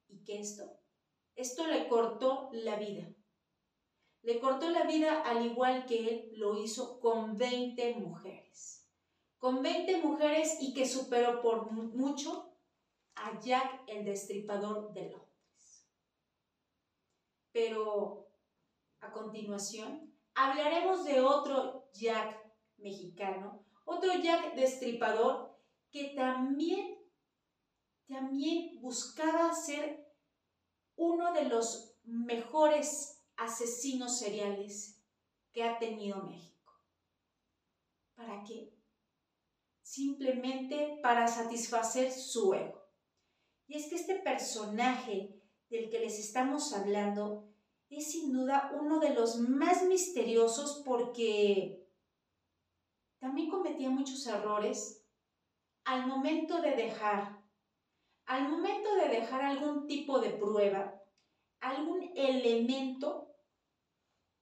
¿Y 0.08 0.22
qué 0.24 0.40
esto? 0.40 0.80
Esto 1.36 1.66
le 1.66 1.88
cortó 1.88 2.50
la 2.52 2.76
vida. 2.76 3.08
Le 4.20 4.38
cortó 4.38 4.68
la 4.68 4.84
vida 4.84 5.22
al 5.22 5.46
igual 5.46 5.86
que 5.86 6.08
él 6.08 6.32
lo 6.36 6.62
hizo 6.62 7.00
con 7.00 7.38
20 7.38 7.94
mujeres. 7.94 8.74
Con 9.44 9.62
20 9.62 9.98
mujeres 9.98 10.56
y 10.58 10.72
que 10.72 10.86
superó 10.86 11.42
por 11.42 11.70
mucho 11.70 12.56
a 13.14 13.38
Jack 13.40 13.82
el 13.86 14.02
Destripador 14.02 14.94
de 14.94 15.10
Londres. 15.10 15.86
Pero 17.52 18.26
a 19.00 19.12
continuación 19.12 20.10
hablaremos 20.34 21.04
de 21.04 21.20
otro 21.20 21.90
Jack 21.92 22.42
mexicano, 22.78 23.66
otro 23.84 24.14
Jack 24.14 24.54
Destripador 24.54 25.54
que 25.90 26.14
también, 26.16 26.96
también 28.08 28.80
buscaba 28.80 29.52
ser 29.52 30.10
uno 30.96 31.34
de 31.34 31.44
los 31.50 31.98
mejores 32.04 33.22
asesinos 33.36 34.18
seriales 34.18 35.04
que 35.52 35.64
ha 35.64 35.78
tenido 35.78 36.22
México. 36.22 36.72
¿Para 38.14 38.42
qué? 38.42 38.74
Simplemente 39.85 40.99
para 41.03 41.29
satisfacer 41.29 42.11
su 42.11 42.55
ego. 42.55 42.83
Y 43.67 43.76
es 43.76 43.88
que 43.88 43.97
este 43.97 44.17
personaje 44.17 45.41
del 45.69 45.91
que 45.91 46.00
les 46.00 46.19
estamos 46.19 46.73
hablando 46.73 47.55
es 47.91 48.11
sin 48.11 48.33
duda 48.33 48.73
uno 48.81 48.99
de 48.99 49.11
los 49.11 49.38
más 49.38 49.85
misteriosos 49.85 50.83
porque 50.87 51.87
también 53.19 53.50
cometía 53.50 53.91
muchos 53.91 54.26
errores 54.26 55.07
al 55.85 56.07
momento 56.07 56.62
de 56.62 56.76
dejar, 56.76 57.45
al 58.25 58.49
momento 58.49 58.95
de 58.97 59.09
dejar 59.09 59.43
algún 59.43 59.87
tipo 59.87 60.19
de 60.19 60.31
prueba, 60.31 60.99
algún 61.61 62.11
elemento 62.17 63.37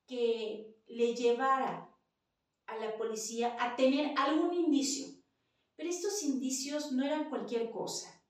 que 0.07 0.77
le 0.87 1.15
llevara 1.15 1.93
a 2.67 2.77
la 2.77 2.97
policía 2.97 3.57
a 3.59 3.75
tener 3.75 4.15
algún 4.17 4.55
indicio. 4.55 5.22
Pero 5.76 5.88
estos 5.88 6.23
indicios 6.23 6.93
no 6.93 7.05
eran 7.05 7.29
cualquier 7.29 7.71
cosa. 7.71 8.23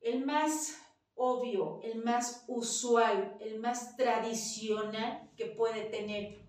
El 0.00 0.24
más 0.24 0.76
obvio, 1.14 1.80
el 1.82 2.02
más 2.02 2.44
usual, 2.46 3.36
el 3.40 3.58
más 3.58 3.96
tradicional 3.96 5.30
que 5.36 5.46
puede 5.46 5.90
tener 5.90 6.48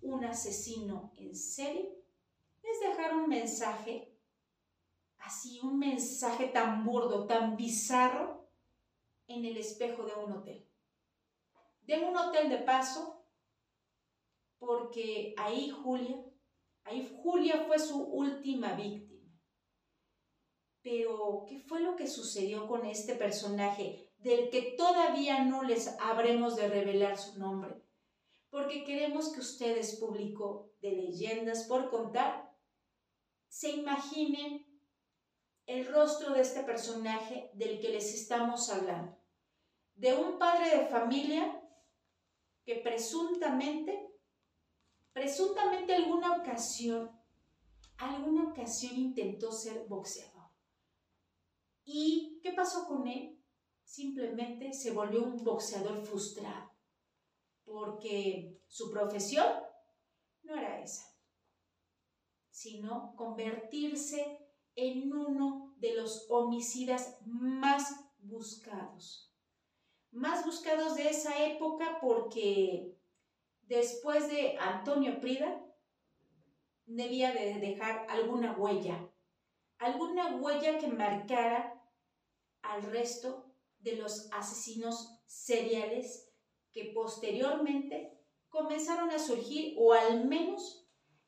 un 0.00 0.24
asesino 0.24 1.12
en 1.16 1.36
serie 1.36 2.02
es 2.62 2.80
dejar 2.80 3.14
un 3.14 3.28
mensaje, 3.28 4.18
así 5.18 5.60
un 5.62 5.78
mensaje 5.78 6.48
tan 6.48 6.84
burdo, 6.84 7.26
tan 7.26 7.56
bizarro, 7.56 8.42
en 9.28 9.44
el 9.44 9.56
espejo 9.56 10.04
de 10.04 10.14
un 10.14 10.32
hotel. 10.32 10.68
De 11.82 12.00
un 12.00 12.16
hotel 12.16 12.50
de 12.50 12.58
paso, 12.58 13.24
porque 14.58 15.34
ahí 15.36 15.70
Julia, 15.70 16.24
ahí 16.84 17.18
Julia 17.22 17.64
fue 17.66 17.78
su 17.78 18.02
última 18.02 18.74
víctima. 18.74 19.30
Pero, 20.82 21.44
¿qué 21.48 21.60
fue 21.60 21.80
lo 21.80 21.94
que 21.94 22.08
sucedió 22.08 22.66
con 22.66 22.84
este 22.86 23.14
personaje 23.14 24.10
del 24.18 24.50
que 24.50 24.74
todavía 24.76 25.44
no 25.44 25.62
les 25.62 25.96
habremos 26.00 26.56
de 26.56 26.68
revelar 26.68 27.16
su 27.16 27.38
nombre? 27.38 27.82
Porque 28.50 28.84
queremos 28.84 29.32
que 29.32 29.40
ustedes, 29.40 29.96
público 29.96 30.72
de 30.80 30.92
leyendas 30.92 31.64
por 31.64 31.88
contar, 31.88 32.52
se 33.48 33.70
imaginen 33.70 34.66
el 35.66 35.86
rostro 35.86 36.34
de 36.34 36.40
este 36.40 36.62
personaje 36.64 37.50
del 37.54 37.80
que 37.80 37.90
les 37.90 38.12
estamos 38.12 38.68
hablando 38.70 39.22
de 39.94 40.14
un 40.14 40.38
padre 40.38 40.78
de 40.78 40.86
familia 40.86 41.60
que 42.64 42.76
presuntamente, 42.76 44.11
presuntamente 45.12 45.94
alguna 45.94 46.36
ocasión, 46.36 47.10
alguna 47.98 48.50
ocasión 48.50 48.96
intentó 48.96 49.52
ser 49.52 49.86
boxeador. 49.86 50.50
¿Y 51.84 52.40
qué 52.42 52.52
pasó 52.52 52.86
con 52.86 53.06
él? 53.06 53.38
Simplemente 53.84 54.72
se 54.72 54.92
volvió 54.92 55.22
un 55.22 55.42
boxeador 55.44 56.04
frustrado, 56.04 56.70
porque 57.64 58.62
su 58.66 58.90
profesión 58.90 59.46
no 60.42 60.56
era 60.56 60.80
esa, 60.80 61.04
sino 62.50 63.14
convertirse 63.16 64.38
en 64.74 65.12
uno 65.12 65.74
de 65.76 65.94
los 65.94 66.26
homicidas 66.30 67.18
más 67.26 67.94
buscados. 68.18 69.30
Más 70.10 70.44
buscados 70.44 70.96
de 70.96 71.08
esa 71.08 71.46
época 71.46 71.98
porque 72.00 72.98
después 73.72 74.28
de 74.28 74.58
Antonio 74.58 75.18
Prida 75.18 75.64
debía 76.84 77.32
de 77.32 77.54
dejar 77.54 78.04
alguna 78.10 78.52
huella, 78.52 79.10
alguna 79.78 80.36
huella 80.36 80.76
que 80.76 80.88
marcara 80.88 81.82
al 82.60 82.82
resto 82.82 83.50
de 83.78 83.96
los 83.96 84.30
asesinos 84.30 85.18
seriales 85.24 86.30
que 86.70 86.92
posteriormente 86.94 88.20
comenzaron 88.50 89.10
a 89.10 89.18
surgir 89.18 89.74
o 89.78 89.94
al 89.94 90.26
menos, 90.26 90.86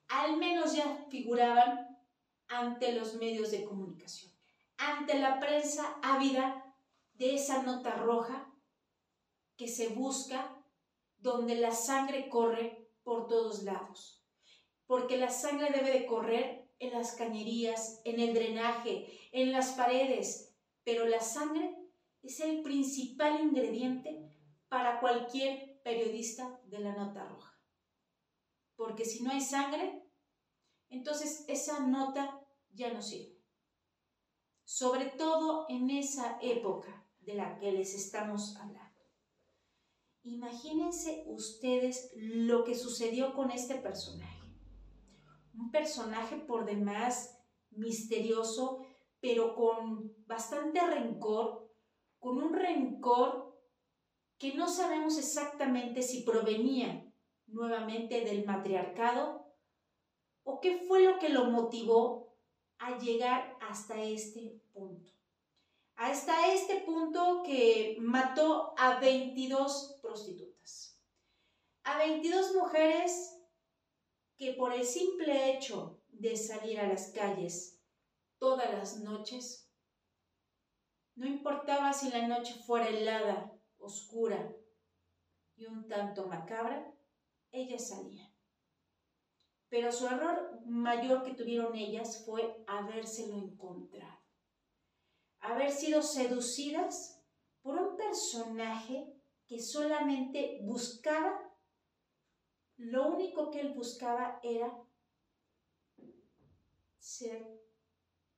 al 0.08 0.36
menos 0.36 0.76
ya 0.76 1.06
figuraban 1.08 1.98
ante 2.48 2.92
los 2.92 3.14
medios 3.14 3.52
de 3.52 3.64
comunicación, 3.64 4.30
ante 4.76 5.18
la 5.18 5.40
prensa 5.40 5.98
ávida 6.02 6.76
de 7.14 7.36
esa 7.36 7.62
nota 7.62 7.94
roja 7.94 8.52
que 9.56 9.66
se 9.66 9.88
busca 9.88 10.53
donde 11.24 11.54
la 11.54 11.72
sangre 11.72 12.28
corre 12.28 12.86
por 13.02 13.26
todos 13.26 13.62
lados. 13.62 14.22
Porque 14.86 15.16
la 15.16 15.30
sangre 15.30 15.70
debe 15.72 15.90
de 15.90 16.04
correr 16.04 16.70
en 16.78 16.92
las 16.92 17.14
cañerías, 17.14 18.02
en 18.04 18.20
el 18.20 18.34
drenaje, 18.34 19.06
en 19.32 19.50
las 19.50 19.70
paredes, 19.72 20.54
pero 20.84 21.06
la 21.06 21.20
sangre 21.20 21.74
es 22.22 22.40
el 22.40 22.60
principal 22.60 23.40
ingrediente 23.40 24.30
para 24.68 25.00
cualquier 25.00 25.80
periodista 25.82 26.60
de 26.66 26.80
la 26.80 26.94
nota 26.94 27.24
roja. 27.24 27.58
Porque 28.76 29.06
si 29.06 29.22
no 29.22 29.30
hay 29.30 29.40
sangre, 29.40 30.04
entonces 30.90 31.46
esa 31.48 31.80
nota 31.80 32.38
ya 32.70 32.92
no 32.92 33.00
sirve. 33.00 33.40
Sobre 34.64 35.06
todo 35.06 35.64
en 35.70 35.88
esa 35.88 36.38
época 36.42 37.06
de 37.20 37.32
la 37.32 37.58
que 37.58 37.72
les 37.72 37.94
estamos 37.94 38.56
hablando. 38.56 38.83
Imagínense 40.24 41.24
ustedes 41.26 42.10
lo 42.16 42.64
que 42.64 42.74
sucedió 42.74 43.34
con 43.34 43.50
este 43.50 43.74
personaje. 43.74 44.48
Un 45.52 45.70
personaje 45.70 46.36
por 46.36 46.64
demás 46.64 47.38
misterioso, 47.70 48.86
pero 49.20 49.54
con 49.54 50.14
bastante 50.26 50.80
rencor, 50.80 51.70
con 52.18 52.42
un 52.42 52.54
rencor 52.54 53.54
que 54.38 54.54
no 54.54 54.66
sabemos 54.66 55.18
exactamente 55.18 56.00
si 56.00 56.22
provenía 56.22 57.12
nuevamente 57.46 58.24
del 58.24 58.46
matriarcado 58.46 59.54
o 60.42 60.60
qué 60.60 60.78
fue 60.88 61.02
lo 61.02 61.18
que 61.18 61.28
lo 61.28 61.50
motivó 61.50 62.34
a 62.78 62.98
llegar 62.98 63.58
hasta 63.60 64.02
este 64.02 64.58
punto. 64.72 65.13
Hasta 65.96 66.52
este 66.52 66.80
punto 66.80 67.42
que 67.44 67.96
mató 68.00 68.74
a 68.76 68.98
22 68.98 70.00
prostitutas. 70.02 71.00
A 71.84 71.98
22 71.98 72.54
mujeres 72.54 73.38
que 74.36 74.54
por 74.54 74.72
el 74.72 74.84
simple 74.84 75.52
hecho 75.52 76.02
de 76.08 76.36
salir 76.36 76.80
a 76.80 76.88
las 76.88 77.12
calles 77.12 77.80
todas 78.38 78.72
las 78.72 78.98
noches, 78.98 79.70
no 81.14 81.26
importaba 81.26 81.92
si 81.92 82.10
la 82.10 82.26
noche 82.26 82.54
fuera 82.66 82.88
helada, 82.88 83.52
oscura 83.78 84.52
y 85.54 85.66
un 85.66 85.86
tanto 85.86 86.26
macabra, 86.26 86.92
ellas 87.52 87.88
salían. 87.90 88.34
Pero 89.68 89.92
su 89.92 90.08
error 90.08 90.60
mayor 90.66 91.22
que 91.22 91.34
tuvieron 91.34 91.76
ellas 91.76 92.24
fue 92.24 92.64
habérselo 92.66 93.36
encontrado 93.36 94.23
haber 95.44 95.70
sido 95.70 96.02
seducidas 96.02 97.22
por 97.62 97.78
un 97.78 97.96
personaje 97.96 99.14
que 99.46 99.60
solamente 99.60 100.60
buscaba, 100.62 101.38
lo 102.76 103.08
único 103.08 103.50
que 103.50 103.60
él 103.60 103.74
buscaba 103.74 104.40
era 104.42 104.76
ser 106.98 107.46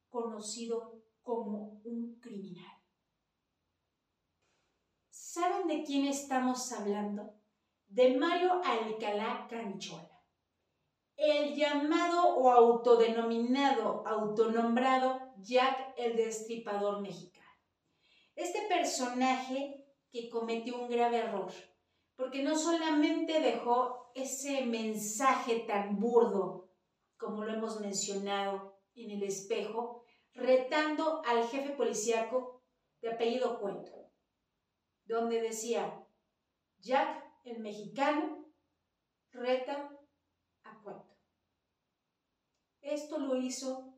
conocido 0.09 1.03
como 1.23 1.81
un 1.85 2.19
criminal. 2.21 2.83
¿Saben 5.11 5.66
de 5.66 5.85
quién 5.85 6.07
estamos 6.07 6.73
hablando? 6.73 7.35
De 7.87 8.16
Mario 8.16 8.61
Alcalá 8.64 9.47
Canchola 9.49 10.16
el 11.16 11.55
llamado 11.55 12.37
o 12.37 12.51
autodenominado, 12.51 14.07
autonombrado 14.07 15.25
Jack 15.38 15.94
el 15.96 16.16
Destripador 16.16 17.01
Mexicano. 17.01 17.46
Este 18.35 18.62
personaje 18.68 19.87
que 20.11 20.29
cometió 20.29 20.81
un 20.81 20.88
grave 20.88 21.18
error, 21.18 21.53
porque 22.16 22.42
no 22.42 22.57
solamente 22.57 23.40
dejó 23.40 24.11
ese 24.14 24.64
mensaje 24.66 25.61
tan 25.61 25.99
burdo, 25.99 26.70
como 27.18 27.44
lo 27.44 27.55
hemos 27.55 27.81
mencionado 27.81 28.79
en 28.94 29.11
el 29.11 29.22
espejo, 29.22 30.05
retando 30.33 31.22
al 31.25 31.46
jefe 31.49 31.70
policíaco 31.70 32.62
de 33.01 33.11
apellido 33.12 33.59
Cuento, 33.61 34.11
donde 35.05 35.40
decía, 35.40 36.07
Jack 36.79 37.25
el 37.44 37.61
mexicano 37.61 38.44
reta 39.31 39.96
esto 42.87 43.18
lo 43.18 43.37
hizo 43.37 43.95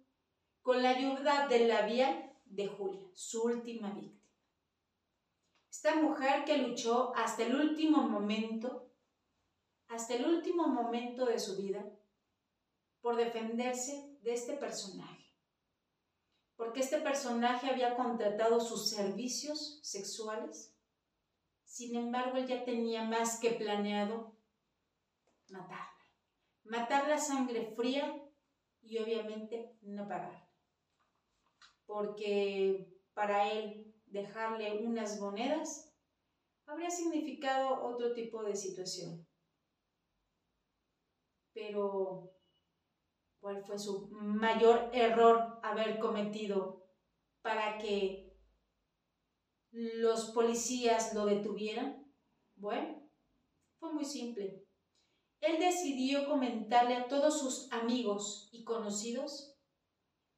con 0.69 0.83
la 0.83 0.91
ayuda 0.91 1.49
del 1.49 1.67
labial 1.67 2.31
de 2.45 2.69
Julia, 2.69 3.09
su 3.15 3.43
última 3.45 3.91
víctima. 3.93 4.31
Esta 5.71 5.95
mujer 5.95 6.45
que 6.45 6.59
luchó 6.59 7.11
hasta 7.17 7.45
el 7.45 7.57
último 7.57 8.07
momento, 8.07 8.93
hasta 9.87 10.17
el 10.17 10.27
último 10.27 10.69
momento 10.69 11.25
de 11.25 11.39
su 11.39 11.57
vida, 11.57 11.83
por 13.01 13.17
defenderse 13.17 14.15
de 14.21 14.35
este 14.35 14.59
personaje. 14.59 15.33
Porque 16.55 16.81
este 16.81 17.01
personaje 17.01 17.71
había 17.71 17.97
contratado 17.97 18.61
sus 18.61 18.91
servicios 18.91 19.81
sexuales. 19.83 20.77
Sin 21.65 21.97
embargo, 21.97 22.37
él 22.37 22.47
ya 22.47 22.67
tenía 22.67 23.05
más 23.05 23.41
que 23.41 23.53
planeado 23.53 24.37
matarla. 25.49 26.05
Matar 26.65 27.09
la 27.09 27.17
sangre 27.17 27.73
fría 27.75 28.23
y 28.83 28.99
obviamente 28.99 29.75
no 29.81 30.07
pagar. 30.07 30.48
Porque 31.89 32.87
para 33.15 33.51
él 33.51 33.93
dejarle 34.07 34.87
unas 34.87 35.19
monedas 35.19 35.91
habría 36.67 36.91
significado 36.91 37.83
otro 37.83 38.13
tipo 38.13 38.45
de 38.45 38.55
situación. 38.55 39.19
Pero, 41.55 42.31
¿cuál 43.41 43.65
fue 43.65 43.79
su 43.79 44.07
mayor 44.11 44.91
error 44.93 45.59
haber 45.63 45.99
cometido 45.99 46.85
para 47.43 47.79
que 47.79 48.35
los 49.73 50.27
policías 50.33 51.15
lo 51.15 51.25
detuvieran? 51.25 52.05
Bueno, 52.57 53.01
fue 53.81 53.91
muy 53.93 54.05
simple 54.05 54.59
él 55.41 55.59
decidió 55.61 56.27
comentarle 56.27 56.95
a 56.95 57.09
todos 57.09 57.39
sus 57.39 57.69
amigos 57.71 58.49
y 58.53 58.65
conocidos 58.65 59.48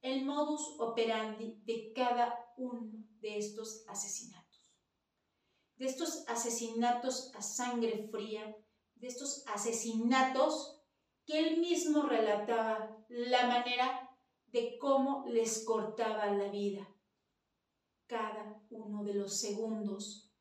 el 0.02 0.24
modus 0.24 0.76
operandi 0.78 1.60
de 1.64 1.92
cada 1.94 2.52
uno 2.56 2.90
de 3.20 3.38
estos 3.38 3.84
asesinatos. 3.86 4.72
De 5.76 5.86
estos 5.86 6.24
asesinatos 6.28 7.32
a 7.34 7.42
sangre 7.42 8.08
fría, 8.10 8.56
de 8.94 9.06
estos 9.06 9.44
asesinatos 9.46 10.82
que 11.24 11.38
él 11.38 11.60
mismo 11.60 12.02
relataba 12.02 12.96
la 13.08 13.46
manera 13.46 14.10
de 14.46 14.78
cómo 14.78 15.24
les 15.28 15.64
cortaba 15.64 16.26
la 16.26 16.48
vida 16.50 16.86
cada 18.06 18.60
uno 18.70 19.04
de 19.04 19.14
los 19.14 19.38
segundos, 19.38 20.32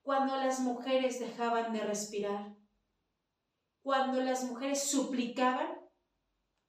cuando 0.00 0.36
las 0.36 0.60
mujeres 0.60 1.18
dejaban 1.18 1.72
de 1.72 1.80
respirar, 1.80 2.56
cuando 3.82 4.20
las 4.20 4.44
mujeres 4.44 4.88
suplicaban 4.88 5.76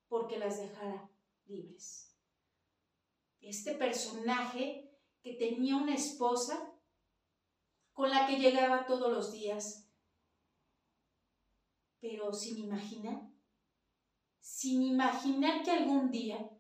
porque 0.08 0.40
las 0.40 0.60
dejara 0.60 1.12
libres. 1.46 2.07
Este 3.48 3.76
personaje 3.76 4.92
que 5.22 5.36
tenía 5.36 5.78
una 5.78 5.96
esposa 5.96 6.74
con 7.94 8.10
la 8.10 8.28
que 8.28 8.40
llegaba 8.40 8.86
todos 8.86 9.10
los 9.10 9.32
días, 9.32 9.90
pero 12.02 12.34
sin 12.34 12.58
imaginar, 12.58 13.22
sin 14.42 14.82
imaginar 14.82 15.64
que 15.64 15.72
algún 15.72 16.12
día, 16.12 16.52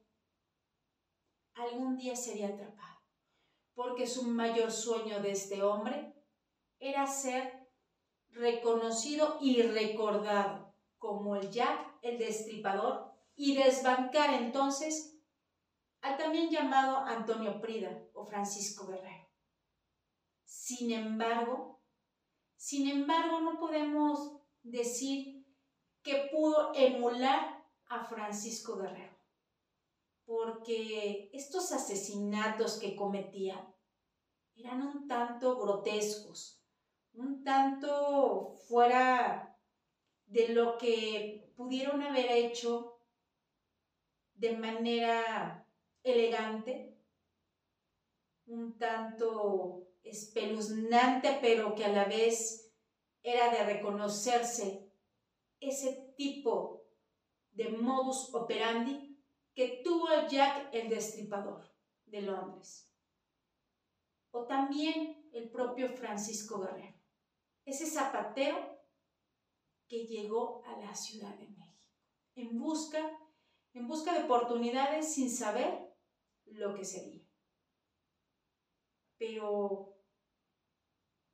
algún 1.56 1.98
día 1.98 2.16
sería 2.16 2.48
atrapado, 2.48 3.02
porque 3.74 4.08
su 4.08 4.24
mayor 4.24 4.72
sueño 4.72 5.22
de 5.22 5.32
este 5.32 5.64
hombre 5.64 6.16
era 6.80 7.06
ser 7.06 7.68
reconocido 8.30 9.40
y 9.42 9.62
recordado 9.62 10.74
como 10.98 11.36
el 11.36 11.52
Jack 11.52 11.98
el 12.02 12.18
Destripador 12.18 13.12
y 13.36 13.56
desbancar 13.56 14.34
entonces 14.36 15.17
al 16.02 16.18
también 16.18 16.50
llamado 16.50 16.98
Antonio 16.98 17.60
Prida 17.62 18.04
o 18.14 18.26
Francisco 18.26 18.88
Guerrero. 18.88 19.28
Sin 20.44 20.92
embargo, 20.92 21.82
sin 22.56 22.90
embargo, 22.90 23.40
no 23.42 23.60
podemos 23.60 24.42
decir 24.64 25.46
que 26.02 26.30
pudo 26.32 26.74
emular 26.74 27.66
a 27.86 28.04
Francisco 28.04 28.78
Guerrero, 28.78 29.16
porque 30.26 31.30
estos 31.34 31.72
asesinatos 31.72 32.80
que 32.80 32.96
cometía 32.96 33.74
eran 34.56 34.82
un 34.82 35.08
tanto 35.08 35.60
grotescos, 35.60 36.62
un 37.14 37.44
tanto 37.44 38.58
fuera 38.68 39.58
de 40.26 40.50
lo 40.50 40.78
que 40.78 41.54
pudieron 41.56 42.02
haber 42.02 42.32
hecho 42.32 43.00
de 44.34 44.58
manera 44.58 45.67
elegante, 46.12 46.98
un 48.46 48.78
tanto 48.78 49.88
espeluznante, 50.04 51.38
pero 51.42 51.76
que 51.76 51.86
a 51.86 51.90
la 51.90 52.06
vez 52.06 52.74
era 53.22 53.52
de 53.52 53.64
reconocerse 53.74 54.92
ese 55.60 56.14
tipo 56.16 56.86
de 57.52 57.70
modus 57.70 58.34
operandi 58.34 59.22
que 59.54 59.82
tuvo 59.84 60.08
Jack 60.30 60.70
el 60.72 60.90
Destripador 60.90 61.68
de 62.06 62.22
Londres. 62.22 62.94
O 64.32 64.46
también 64.46 65.30
el 65.34 65.50
propio 65.50 65.90
Francisco 65.90 66.60
Guerrero, 66.60 67.02
ese 67.66 67.86
zapatero 67.86 68.78
que 69.88 70.06
llegó 70.06 70.64
a 70.66 70.78
la 70.80 70.94
Ciudad 70.94 71.36
de 71.36 71.48
México 71.48 71.68
en 72.38 72.60
busca, 72.60 73.00
en 73.74 73.88
busca 73.88 74.14
de 74.14 74.26
oportunidades 74.26 75.14
sin 75.14 75.30
saber 75.30 75.87
lo 76.52 76.74
que 76.74 76.86
sería. 76.86 77.24
Pero 79.18 79.98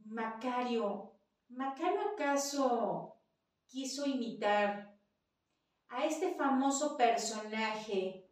Macario, 0.06 1.14
¿Macario 1.50 2.02
acaso 2.14 3.16
quiso 3.68 4.06
imitar 4.06 4.98
a 5.90 6.06
este 6.06 6.34
famoso 6.34 6.98
personaje 6.98 8.28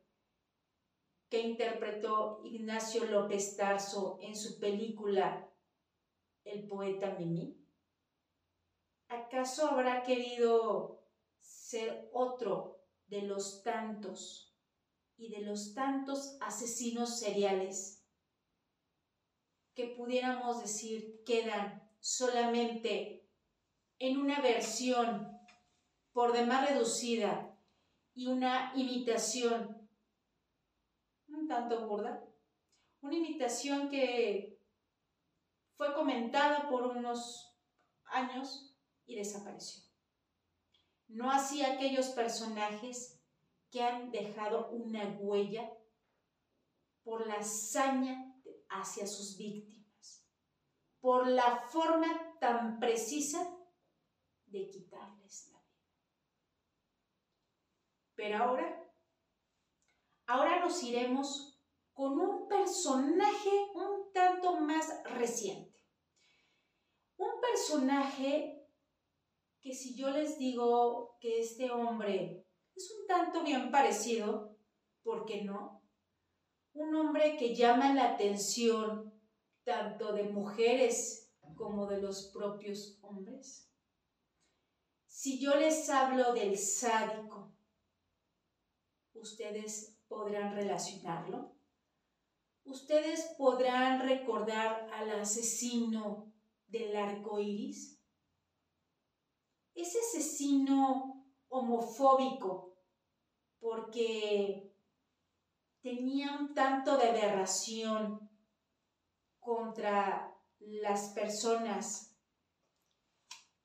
que 1.30 1.40
interpretó 1.40 2.42
Ignacio 2.44 3.06
López 3.06 3.56
Tarso 3.56 4.18
en 4.22 4.36
su 4.36 4.60
película 4.60 5.50
El 6.44 6.68
poeta 6.68 7.16
Mimi? 7.18 7.58
¿Acaso 9.08 9.70
habrá 9.70 10.04
querido 10.04 11.06
ser 11.40 12.10
otro 12.14 12.82
de 13.08 13.22
los 13.24 13.62
tantos 13.64 14.51
y 15.22 15.30
de 15.30 15.42
los 15.42 15.76
tantos 15.76 16.36
asesinos 16.42 17.20
seriales 17.20 18.04
que 19.76 19.86
pudiéramos 19.96 20.62
decir 20.62 21.24
quedan 21.26 21.88
solamente 22.00 23.30
en 24.00 24.18
una 24.18 24.42
versión 24.42 25.40
por 26.12 26.34
demás 26.34 26.68
reducida 26.68 27.56
y 28.16 28.28
una 28.28 28.74
imitación 28.76 29.88
un 31.28 31.48
tanto 31.48 31.88
burda, 31.88 32.28
una 33.02 33.16
imitación 33.16 33.90
que 33.90 34.60
fue 35.78 35.94
comentada 35.94 36.68
por 36.68 36.84
unos 36.88 37.56
años 38.06 38.76
y 39.06 39.16
desapareció. 39.16 39.84
No 41.08 41.32
así 41.32 41.64
aquellos 41.64 42.08
personajes 42.08 43.21
que 43.72 43.82
han 43.82 44.12
dejado 44.12 44.70
una 44.70 45.18
huella 45.20 45.72
por 47.04 47.26
la 47.26 47.36
hazaña 47.36 48.36
hacia 48.70 49.08
sus 49.08 49.38
víctimas, 49.38 50.28
por 51.00 51.28
la 51.28 51.62
forma 51.70 52.38
tan 52.40 52.80
precisa 52.80 53.58
de 54.46 54.70
quitarles 54.70 55.50
la 55.52 55.60
vida. 55.60 55.88
Pero 58.16 58.44
ahora, 58.44 58.94
ahora 60.28 60.60
nos 60.60 60.84
iremos 60.84 61.60
con 61.94 62.20
un 62.20 62.48
personaje 62.50 63.50
un 63.74 64.12
tanto 64.14 64.60
más 64.60 65.02
reciente. 65.06 65.80
Un 67.16 67.40
personaje 67.40 68.68
que 69.62 69.74
si 69.74 69.96
yo 69.96 70.10
les 70.10 70.38
digo 70.38 71.18
que 71.20 71.40
este 71.40 71.72
hombre 71.72 72.51
es 72.76 72.92
un 72.92 73.08
tanto 73.08 73.44
bien 73.44 73.72
parecido, 73.72 74.58
¿por 75.04 75.26
qué 75.26 75.44
no? 75.44 75.82
Un 76.74 76.96
hombre 76.96 77.38
que 77.38 77.56
llama 77.56 77.94
la 77.94 78.14
atención 78.14 79.14
tanto 79.64 80.14
de 80.14 80.24
mujeres 80.24 81.32
como 81.56 81.86
de 81.86 82.02
los 82.02 82.32
propios 82.34 82.98
hombres. 83.02 83.70
Si 85.08 85.40
yo 85.40 85.56
les 85.56 85.90
hablo 85.90 86.34
del 86.34 86.58
sádico, 86.58 87.54
¿ustedes 89.14 90.00
podrán 90.08 90.56
relacionarlo? 90.56 91.56
¿Ustedes 92.64 93.36
podrán 93.38 94.08
recordar 94.08 94.90
al 94.94 95.10
asesino 95.20 96.34
del 96.68 96.96
arco 96.96 97.40
iris? 97.40 98.00
Ese 99.74 100.00
asesino 100.00 101.21
homofóbico, 101.52 102.78
porque 103.60 104.74
tenía 105.82 106.38
un 106.40 106.54
tanto 106.54 106.98
de 106.98 107.10
aberración 107.10 108.30
contra 109.40 110.34
las 110.60 111.10
personas 111.10 112.16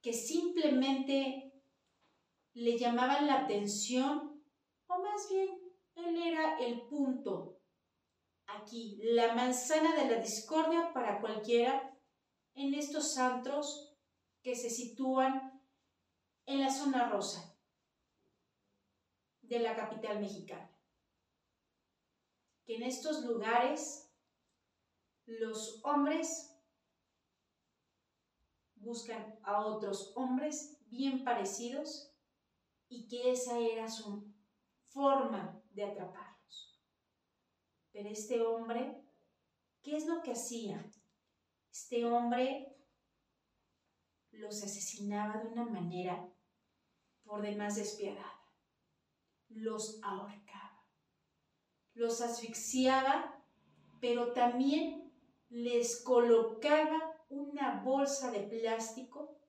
que 0.03 0.13
simplemente 0.13 1.53
le 2.55 2.77
llamaban 2.77 3.27
la 3.27 3.45
atención, 3.45 4.43
o 4.89 4.99
más 4.99 5.29
bien 5.31 5.49
él 5.95 6.17
era 6.17 6.59
el 6.59 6.83
punto. 6.89 7.61
Aquí, 8.47 8.99
la 9.01 9.35
manzana 9.35 9.95
de 9.95 10.11
la 10.11 10.21
discordia 10.21 10.93
para 10.93 11.21
cualquiera 11.21 11.97
en 12.55 12.75
estos 12.75 13.17
antros 13.17 13.97
que 14.43 14.57
se 14.57 14.71
sitúan 14.71 15.61
en 16.47 16.61
la 16.61 16.71
zona 16.71 17.09
rosa 17.09 17.56
de 19.49 19.61
la 19.61 19.77
capital 19.77 20.21
mexicana. 20.21 20.71
Que 22.65 22.77
en 22.77 22.83
estos 22.83 23.25
lugares 23.25 24.13
los 25.27 25.81
hombres 25.85 26.53
buscan 28.77 29.39
a 29.43 29.65
otros 29.65 30.13
hombres 30.17 30.79
bien 30.87 31.25
parecidos 31.25 32.13
y 32.89 33.09
que 33.09 33.33
esa 33.33 33.59
era 33.59 33.89
su 33.89 34.33
forma 34.85 35.61
de 35.71 35.85
atraparlos. 35.85 36.81
Pero 37.93 38.09
este 38.09 38.41
hombre, 38.43 39.03
¿qué 39.83 39.97
es 39.97 40.07
lo 40.07 40.23
que 40.23 40.33
hacía? 40.33 40.89
Este 41.71 42.05
hombre 42.05 42.77
los 44.31 44.63
asesinaba 44.63 45.43
de 45.43 45.49
una 45.49 45.65
manera 45.65 46.29
por 47.25 47.43
demás 47.43 47.77
despiadada. 47.77 48.36
Los 49.49 50.01
ahorcaba, 50.03 50.87
los 51.95 52.21
asfixiaba, 52.21 53.45
pero 54.01 54.33
también 54.33 55.13
les 55.49 56.03
colocaba 56.03 57.15
una 57.29 57.81
bolsa 57.83 58.31
de 58.31 58.41
plástico 58.41 59.41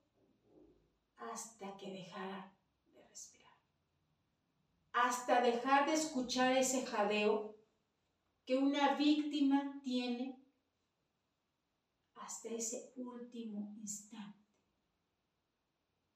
hasta 1.16 1.76
que 1.76 1.90
dejara 1.90 2.56
de 2.92 3.02
respirar, 3.02 3.58
hasta 4.92 5.40
dejar 5.40 5.86
de 5.86 5.94
escuchar 5.94 6.56
ese 6.56 6.86
jadeo 6.86 7.56
que 8.44 8.56
una 8.56 8.94
víctima 8.94 9.80
tiene 9.82 10.42
hasta 12.14 12.48
ese 12.48 12.92
último 12.96 13.74
instante. 13.78 14.38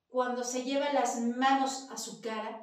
Cuando 0.08 0.44
se 0.44 0.62
lleva 0.62 0.92
las 0.92 1.20
manos 1.20 1.90
a 1.90 1.96
su 1.96 2.20
cara 2.20 2.62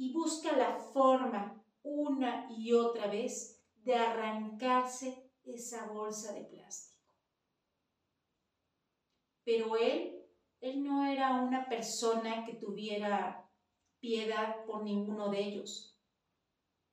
y 0.00 0.14
busca 0.14 0.56
la 0.56 0.76
forma 0.76 1.62
una 1.82 2.46
y 2.50 2.72
otra 2.72 3.08
vez 3.08 3.62
de 3.84 3.94
arrancarse 3.94 5.30
esa 5.44 5.88
bolsa 5.88 6.32
de 6.32 6.44
plástico. 6.44 7.14
Pero 9.44 9.76
él, 9.76 10.26
él 10.62 10.82
no 10.82 11.04
era 11.04 11.42
una 11.42 11.68
persona 11.68 12.46
que 12.46 12.54
tuviera 12.54 13.46
piedad 13.98 14.64
por 14.64 14.84
ninguno 14.84 15.28
de 15.28 15.40
ellos, 15.40 16.00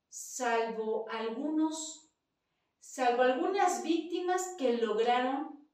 salvo 0.09 1.07
algunos, 1.09 2.11
salvo 2.81 3.21
algunas 3.21 3.83
víctimas 3.83 4.53
que 4.57 4.73
lograron, 4.79 5.65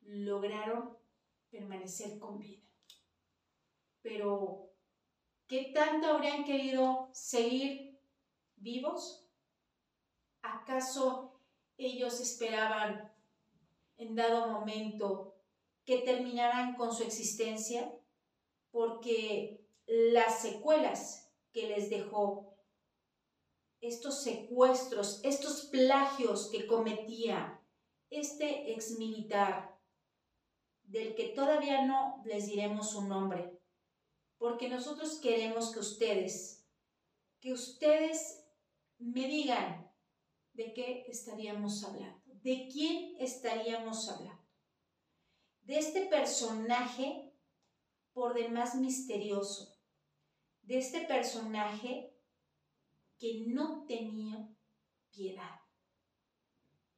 lograron 0.00 0.96
permanecer 1.50 2.18
con 2.18 2.38
vida. 2.38 2.66
Pero 4.00 4.67
¿Qué 5.48 5.72
tanto 5.74 6.08
habrían 6.08 6.44
querido 6.44 7.08
seguir 7.14 7.98
vivos? 8.56 9.26
¿Acaso 10.42 11.40
ellos 11.78 12.20
esperaban 12.20 13.10
en 13.96 14.14
dado 14.14 14.48
momento 14.48 15.40
que 15.86 16.00
terminaran 16.00 16.76
con 16.76 16.92
su 16.94 17.02
existencia? 17.02 17.90
Porque 18.70 19.66
las 19.86 20.42
secuelas 20.42 21.32
que 21.50 21.66
les 21.66 21.88
dejó 21.88 22.54
estos 23.80 24.22
secuestros, 24.22 25.20
estos 25.24 25.62
plagios 25.72 26.50
que 26.50 26.66
cometía 26.66 27.58
este 28.10 28.74
ex 28.74 28.98
militar, 28.98 29.80
del 30.82 31.14
que 31.14 31.28
todavía 31.28 31.86
no 31.86 32.22
les 32.26 32.48
diremos 32.48 32.90
su 32.90 33.08
nombre, 33.08 33.57
porque 34.38 34.68
nosotros 34.68 35.18
queremos 35.20 35.72
que 35.72 35.80
ustedes, 35.80 36.66
que 37.40 37.52
ustedes 37.52 38.44
me 38.98 39.26
digan 39.26 39.92
de 40.52 40.72
qué 40.72 41.04
estaríamos 41.08 41.84
hablando, 41.84 42.22
de 42.26 42.68
quién 42.72 43.16
estaríamos 43.18 44.08
hablando. 44.08 44.42
De 45.62 45.78
este 45.78 46.06
personaje 46.06 47.32
por 48.12 48.34
demás 48.34 48.74
misterioso, 48.74 49.78
de 50.62 50.78
este 50.78 51.02
personaje 51.02 52.16
que 53.18 53.44
no 53.48 53.84
tenía 53.86 54.48
piedad, 55.10 55.60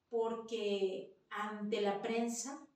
porque 0.08 1.18
ante 1.30 1.80
la 1.80 2.00
prensa 2.00 2.69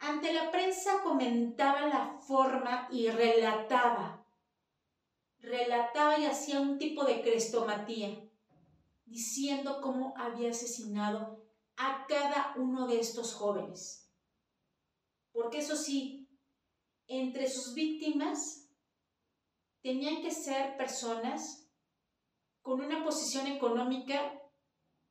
ante 0.00 0.32
la 0.32 0.50
prensa 0.50 1.02
comentaba 1.02 1.86
la 1.86 2.18
forma 2.26 2.88
y 2.90 3.08
relataba, 3.10 4.26
relataba 5.38 6.18
y 6.18 6.24
hacía 6.24 6.60
un 6.60 6.78
tipo 6.78 7.04
de 7.04 7.20
crestomatía, 7.20 8.18
diciendo 9.04 9.80
cómo 9.82 10.14
había 10.16 10.50
asesinado 10.50 11.44
a 11.76 12.06
cada 12.06 12.54
uno 12.56 12.86
de 12.86 12.98
estos 12.98 13.34
jóvenes. 13.34 14.10
Porque 15.32 15.58
eso 15.58 15.76
sí, 15.76 16.28
entre 17.06 17.48
sus 17.48 17.74
víctimas 17.74 18.68
tenían 19.82 20.22
que 20.22 20.30
ser 20.30 20.76
personas 20.78 21.68
con 22.62 22.80
una 22.80 23.04
posición 23.04 23.46
económica 23.46 24.32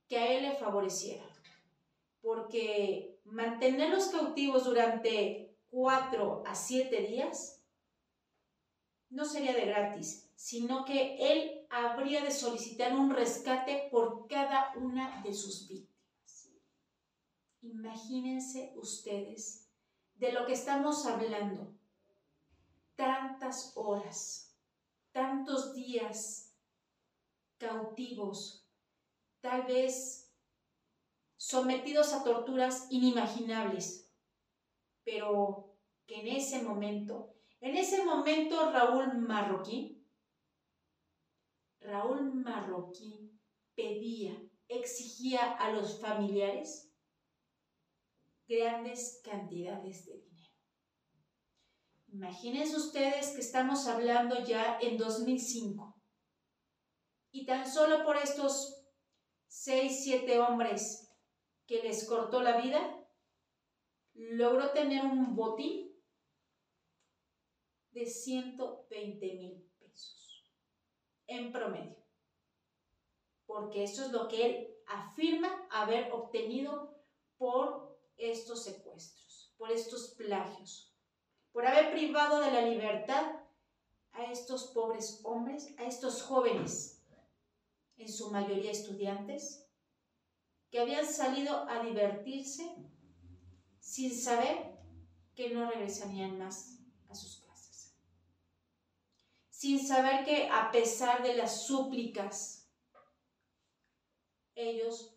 que 0.07 0.17
a 0.17 0.33
él 0.33 0.43
le 0.43 0.55
favoreciera. 0.55 1.25
Porque 2.21 3.18
mantenerlos 3.31 4.07
cautivos 4.07 4.65
durante 4.65 5.57
cuatro 5.69 6.43
a 6.45 6.55
siete 6.55 7.01
días 7.01 7.63
no 9.09 9.25
sería 9.25 9.53
de 9.53 9.65
gratis, 9.65 10.31
sino 10.35 10.85
que 10.85 11.17
él 11.31 11.65
habría 11.69 12.23
de 12.23 12.31
solicitar 12.31 12.93
un 12.93 13.11
rescate 13.11 13.87
por 13.91 14.27
cada 14.27 14.73
una 14.77 15.21
de 15.23 15.33
sus 15.33 15.67
víctimas. 15.67 16.49
Imagínense 17.61 18.73
ustedes 18.75 19.69
de 20.15 20.31
lo 20.31 20.45
que 20.45 20.53
estamos 20.53 21.05
hablando. 21.05 21.75
Tantas 22.95 23.73
horas, 23.75 24.55
tantos 25.11 25.73
días 25.73 26.53
cautivos, 27.57 28.65
tal 29.41 29.63
vez 29.63 30.28
sometidos 31.39 32.11
a 32.11 32.21
torturas 32.23 32.87
inimaginables. 32.91 34.11
Pero 35.05 35.77
que 36.05 36.19
en 36.19 36.27
ese 36.27 36.61
momento, 36.61 37.33
en 37.61 37.77
ese 37.77 38.03
momento 38.03 38.71
Raúl 38.71 39.17
Marroquín, 39.17 40.05
Raúl 41.79 42.33
Marroquín 42.33 43.41
pedía, 43.73 44.37
exigía 44.67 45.53
a 45.53 45.71
los 45.71 46.01
familiares 46.01 46.91
grandes 48.45 49.21
cantidades 49.23 50.05
de 50.05 50.17
dinero. 50.17 50.53
Imagínense 52.09 52.75
ustedes 52.75 53.29
que 53.29 53.41
estamos 53.41 53.87
hablando 53.87 54.43
ya 54.43 54.77
en 54.81 54.97
2005 54.97 55.95
y 57.31 57.45
tan 57.45 57.71
solo 57.71 58.03
por 58.03 58.17
estos 58.17 58.83
seis, 59.47 60.03
siete 60.03 60.39
hombres 60.39 61.08
que 61.69 61.83
les 61.83 62.07
cortó 62.07 62.41
la 62.41 62.59
vida, 62.59 62.79
logró 64.15 64.71
tener 64.71 65.05
un 65.05 65.35
botín 65.35 65.95
de 67.91 68.07
120 68.07 69.33
mil 69.35 69.71
pesos 69.77 70.51
en 71.27 71.51
promedio. 71.51 72.03
Porque 73.45 73.83
eso 73.83 74.03
es 74.03 74.11
lo 74.11 74.27
que 74.27 74.45
él 74.47 74.77
afirma 74.87 75.67
haber 75.69 76.11
obtenido 76.11 76.99
por 77.37 77.95
estos 78.17 78.63
secuestros, 78.63 79.53
por 79.55 79.71
estos 79.71 80.15
plagios, 80.15 80.91
por 81.51 81.67
haber 81.67 81.91
privado 81.91 82.39
de 82.39 82.51
la 82.51 82.61
libertad 82.61 83.43
a 84.13 84.31
estos 84.31 84.71
pobres 84.71 85.19
hombres, 85.23 85.67
a 85.77 85.85
estos 85.85 86.23
jóvenes, 86.23 87.05
en 87.95 88.09
su 88.09 88.31
mayoría 88.31 88.71
estudiantes, 88.71 89.68
que 90.69 90.79
habían 90.79 91.05
salido 91.05 91.67
a 91.67 91.83
divertirse 91.83 92.75
sin 93.79 94.15
saber 94.15 94.77
que 95.35 95.49
no 95.49 95.69
regresarían 95.69 96.37
más 96.37 96.79
a 97.09 97.15
sus 97.15 97.41
casas. 97.41 97.95
Sin 99.49 99.85
saber 99.85 100.23
que 100.25 100.47
a 100.49 100.69
pesar 100.71 101.23
de 101.23 101.35
las 101.35 101.65
súplicas, 101.65 102.69
ellos, 104.53 105.15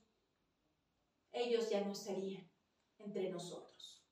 ellos 1.32 1.68
ya 1.68 1.82
no 1.82 1.92
estarían 1.92 2.50
entre 2.98 3.30
nosotros. 3.30 4.02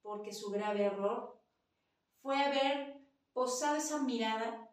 Porque 0.00 0.32
su 0.32 0.50
grave 0.50 0.84
error 0.84 1.40
fue 2.22 2.42
haber 2.42 2.98
posado 3.32 3.76
esa 3.76 4.02
mirada 4.02 4.70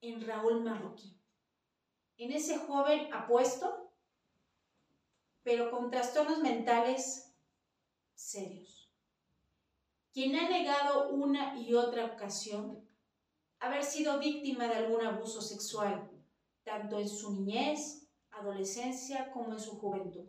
en 0.00 0.24
Raúl 0.24 0.62
Marroquín, 0.62 1.20
en 2.16 2.32
ese 2.32 2.58
joven 2.58 3.12
apuesto 3.12 3.87
pero 5.48 5.70
con 5.70 5.90
trastornos 5.90 6.40
mentales 6.40 7.34
serios. 8.14 8.92
Quien 10.12 10.36
ha 10.36 10.46
negado 10.46 11.08
una 11.08 11.58
y 11.58 11.72
otra 11.72 12.04
ocasión 12.04 12.86
haber 13.58 13.82
sido 13.82 14.18
víctima 14.18 14.68
de 14.68 14.74
algún 14.74 15.06
abuso 15.06 15.40
sexual, 15.40 16.10
tanto 16.64 16.98
en 16.98 17.08
su 17.08 17.32
niñez, 17.32 18.10
adolescencia 18.30 19.30
como 19.32 19.54
en 19.54 19.58
su 19.58 19.78
juventud. 19.78 20.28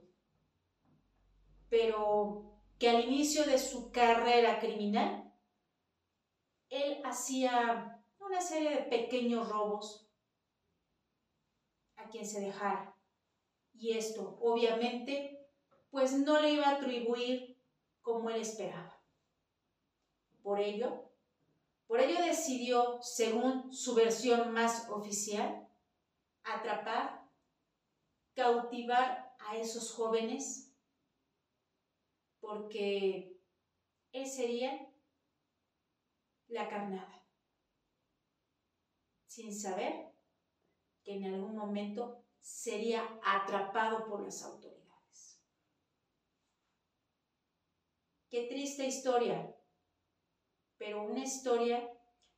Pero 1.67 2.63
que 2.77 2.89
al 2.89 3.03
inicio 3.03 3.43
de 3.45 3.59
su 3.59 3.91
carrera 3.91 4.57
criminal, 4.61 5.33
él 6.69 7.01
hacía 7.03 8.05
una 8.19 8.39
serie 8.39 8.69
de 8.69 8.83
pequeños 8.83 9.49
robos 9.49 10.09
a 11.97 12.07
quien 12.07 12.25
se 12.25 12.39
dejara 12.39 12.95
y 13.79 13.97
esto, 13.97 14.37
obviamente, 14.41 15.47
pues 15.89 16.11
no 16.11 16.41
le 16.41 16.51
iba 16.51 16.67
a 16.67 16.75
atribuir 16.75 17.57
como 18.01 18.29
él 18.29 18.41
esperaba. 18.41 19.01
Por 20.43 20.59
ello, 20.59 21.09
por 21.87 22.01
ello 22.01 22.21
decidió, 22.21 22.99
según 23.01 23.73
su 23.73 23.95
versión 23.95 24.51
más 24.51 24.89
oficial, 24.89 25.67
atrapar, 26.43 27.25
cautivar 28.33 29.33
a 29.39 29.55
esos 29.55 29.93
jóvenes, 29.93 30.75
porque 32.41 33.39
él 34.11 34.27
sería 34.27 34.87
la 36.47 36.67
carnada, 36.67 37.23
sin 39.25 39.57
saber 39.57 40.11
que 41.03 41.15
en 41.15 41.33
algún 41.33 41.55
momento 41.55 42.25
sería 42.39 43.03
atrapado 43.23 44.07
por 44.07 44.23
las 44.23 44.43
autoridades. 44.43 45.41
Qué 48.29 48.43
triste 48.47 48.85
historia, 48.85 49.55
pero 50.77 51.03
una 51.03 51.23
historia 51.23 51.89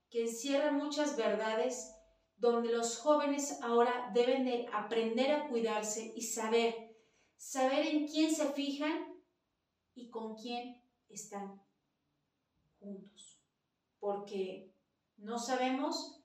que 0.09 0.23
encierra 0.23 0.71
muchas 0.71 1.15
verdades 1.15 1.93
donde 2.35 2.69
los 2.69 2.97
jóvenes 2.97 3.59
ahora 3.61 4.09
deben 4.13 4.45
de 4.45 4.67
aprender 4.73 5.31
a 5.31 5.47
cuidarse 5.47 6.11
y 6.15 6.23
saber, 6.23 6.97
saber 7.37 7.85
en 7.85 8.07
quién 8.07 8.33
se 8.33 8.51
fijan 8.53 9.21
y 9.93 10.09
con 10.09 10.35
quién 10.35 10.81
están 11.07 11.61
juntos. 12.79 13.39
Porque 13.99 14.73
no 15.17 15.37
sabemos 15.37 16.23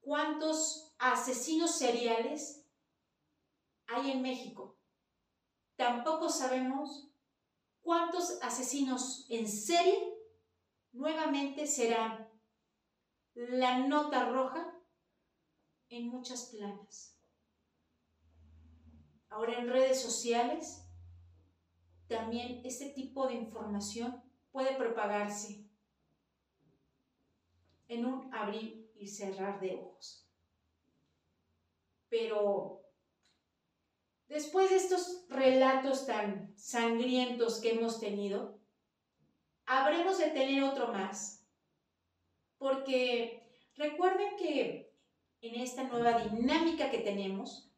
cuántos 0.00 0.94
asesinos 0.98 1.78
seriales 1.78 2.57
hay 3.88 4.12
en 4.12 4.22
México. 4.22 4.78
Tampoco 5.76 6.28
sabemos 6.28 7.10
cuántos 7.80 8.38
asesinos 8.42 9.26
en 9.30 9.48
serie 9.48 10.14
nuevamente 10.92 11.66
serán 11.66 12.28
la 13.34 13.86
nota 13.86 14.28
roja 14.28 14.74
en 15.88 16.08
muchas 16.08 16.46
planas. 16.46 17.16
Ahora 19.30 19.58
en 19.58 19.68
redes 19.68 20.00
sociales, 20.00 20.84
también 22.08 22.62
este 22.64 22.90
tipo 22.90 23.26
de 23.28 23.34
información 23.34 24.22
puede 24.50 24.74
propagarse 24.76 25.68
en 27.86 28.06
un 28.06 28.34
abrir 28.34 28.90
y 28.96 29.06
cerrar 29.06 29.60
de 29.60 29.76
ojos. 29.76 30.28
Pero 32.08 32.87
después 34.28 34.70
de 34.70 34.76
estos 34.76 35.26
relatos 35.28 36.06
tan 36.06 36.54
sangrientos 36.56 37.60
que 37.60 37.72
hemos 37.72 37.98
tenido, 37.98 38.60
habremos 39.66 40.18
de 40.18 40.30
tener 40.30 40.62
otro 40.62 40.88
más. 40.88 41.46
Porque 42.58 43.46
recuerden 43.74 44.36
que 44.36 44.92
en 45.40 45.60
esta 45.60 45.84
nueva 45.84 46.20
dinámica 46.20 46.90
que 46.90 46.98
tenemos, 46.98 47.70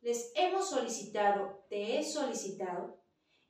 les 0.00 0.32
hemos 0.36 0.70
solicitado, 0.70 1.64
te 1.68 1.98
he 1.98 2.04
solicitado, 2.04 3.02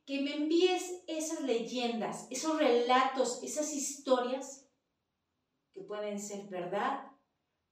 que 0.07 0.23
me 0.23 0.35
envíes 0.35 1.05
esas 1.07 1.43
leyendas, 1.43 2.27
esos 2.31 2.57
relatos, 2.57 3.43
esas 3.43 3.75
historias 3.75 4.67
que 5.75 5.83
pueden 5.83 6.19
ser 6.19 6.47
verdad, 6.49 7.13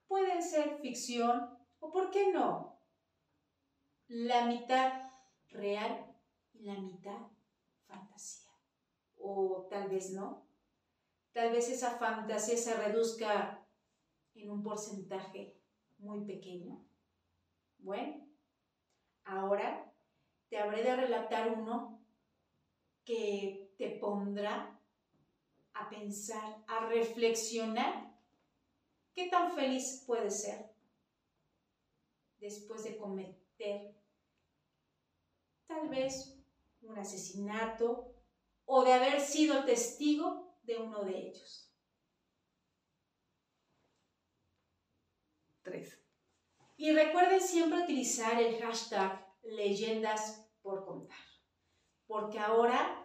pueden 0.07 0.43
ser 0.43 0.79
ficción 0.81 1.57
o, 1.79 1.91
¿por 1.91 2.11
qué 2.11 2.31
no? 2.33 2.76
La 4.09 4.47
mitad 4.47 5.11
real 5.51 6.15
y 6.53 6.63
la 6.63 6.79
mitad 6.79 7.19
fantasía. 7.87 8.53
O 9.17 9.67
tal 9.69 9.89
vez 9.89 10.13
no. 10.13 10.47
Tal 11.33 11.51
vez 11.51 11.69
esa 11.69 11.99
fantasía 11.99 12.57
se 12.57 12.75
reduzca 12.75 13.67
en 14.35 14.51
un 14.51 14.63
porcentaje 14.63 15.61
muy 15.99 16.25
pequeño. 16.25 16.85
Bueno, 17.79 18.29
ahora 19.25 19.93
te 20.49 20.59
habré 20.59 20.83
de 20.83 20.95
relatar 20.95 21.51
uno 21.51 22.01
que 23.05 23.75
te 23.77 23.91
pondrá 23.99 24.81
a 25.75 25.89
pensar, 25.91 26.65
a 26.69 26.87
reflexionar 26.87 28.17
qué 29.13 29.29
tan 29.29 29.53
feliz 29.53 30.05
puedes 30.07 30.43
ser 30.43 30.73
después 32.39 32.85
de 32.85 32.97
cometer 32.97 33.96
tal 35.67 35.89
vez 35.89 36.39
un 36.83 36.99
asesinato 36.99 38.15
o 38.65 38.85
de 38.85 38.93
haber 38.93 39.21
sido 39.21 39.65
testigo 39.65 40.57
de 40.63 40.77
uno 40.79 41.05
de 41.05 41.29
ellos. 41.29 41.73
Tres. 45.63 46.01
Y 46.77 46.93
recuerden 46.93 47.41
siempre 47.41 47.83
utilizar 47.83 48.41
el 48.41 48.61
hashtag 48.61 49.27
leyendas 49.43 50.47
por 50.63 50.85
contar, 50.85 51.17
porque 52.07 52.39
ahora 52.39 53.05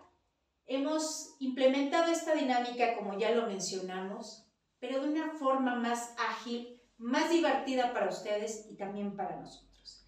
hemos 0.65 1.35
implementado 1.39 2.11
esta 2.11 2.35
dinámica, 2.35 2.95
como 2.95 3.17
ya 3.17 3.31
lo 3.31 3.47
mencionamos, 3.47 4.47
pero 4.79 5.01
de 5.01 5.09
una 5.09 5.33
forma 5.33 5.75
más 5.75 6.15
ágil, 6.17 6.81
más 6.97 7.29
divertida 7.29 7.93
para 7.93 8.09
ustedes 8.09 8.65
y 8.69 8.77
también 8.77 9.15
para 9.15 9.39
nosotros. 9.39 10.05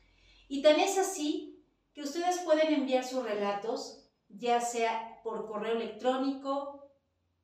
Y 0.48 0.62
tan 0.62 0.80
es 0.80 0.98
así 0.98 1.53
que 1.94 2.02
ustedes 2.02 2.40
pueden 2.40 2.74
enviar 2.74 3.04
sus 3.04 3.24
relatos, 3.24 4.10
ya 4.28 4.60
sea 4.60 5.20
por 5.24 5.48
correo 5.48 5.76
electrónico, 5.76 6.90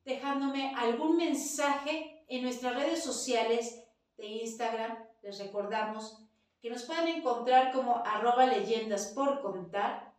dejándome 0.04 0.74
algún 0.76 1.16
mensaje 1.16 2.24
en 2.28 2.42
nuestras 2.42 2.74
redes 2.74 3.02
sociales 3.02 3.84
de 4.16 4.26
Instagram. 4.26 4.98
Les 5.22 5.38
recordamos 5.38 6.26
que 6.60 6.70
nos 6.70 6.82
pueden 6.82 7.08
encontrar 7.08 7.72
como 7.72 7.98
arroba 8.04 8.46
leyendas 8.46 9.12
por 9.14 9.40
contar 9.40 10.14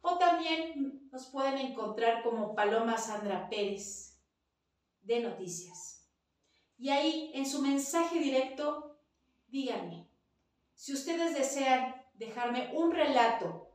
o 0.00 0.18
también 0.18 1.08
nos 1.10 1.26
pueden 1.26 1.58
encontrar 1.58 2.22
como 2.22 2.54
Paloma 2.54 2.96
Sandra 2.96 3.48
Pérez 3.48 4.20
de 5.02 5.20
Noticias. 5.20 6.08
Y 6.78 6.90
ahí 6.90 7.32
en 7.34 7.46
su 7.46 7.60
mensaje 7.60 8.18
directo, 8.18 8.98
díganme, 9.48 10.08
si 10.74 10.92
ustedes 10.92 11.34
desean 11.34 12.05
dejarme 12.16 12.70
un 12.74 12.92
relato 12.92 13.70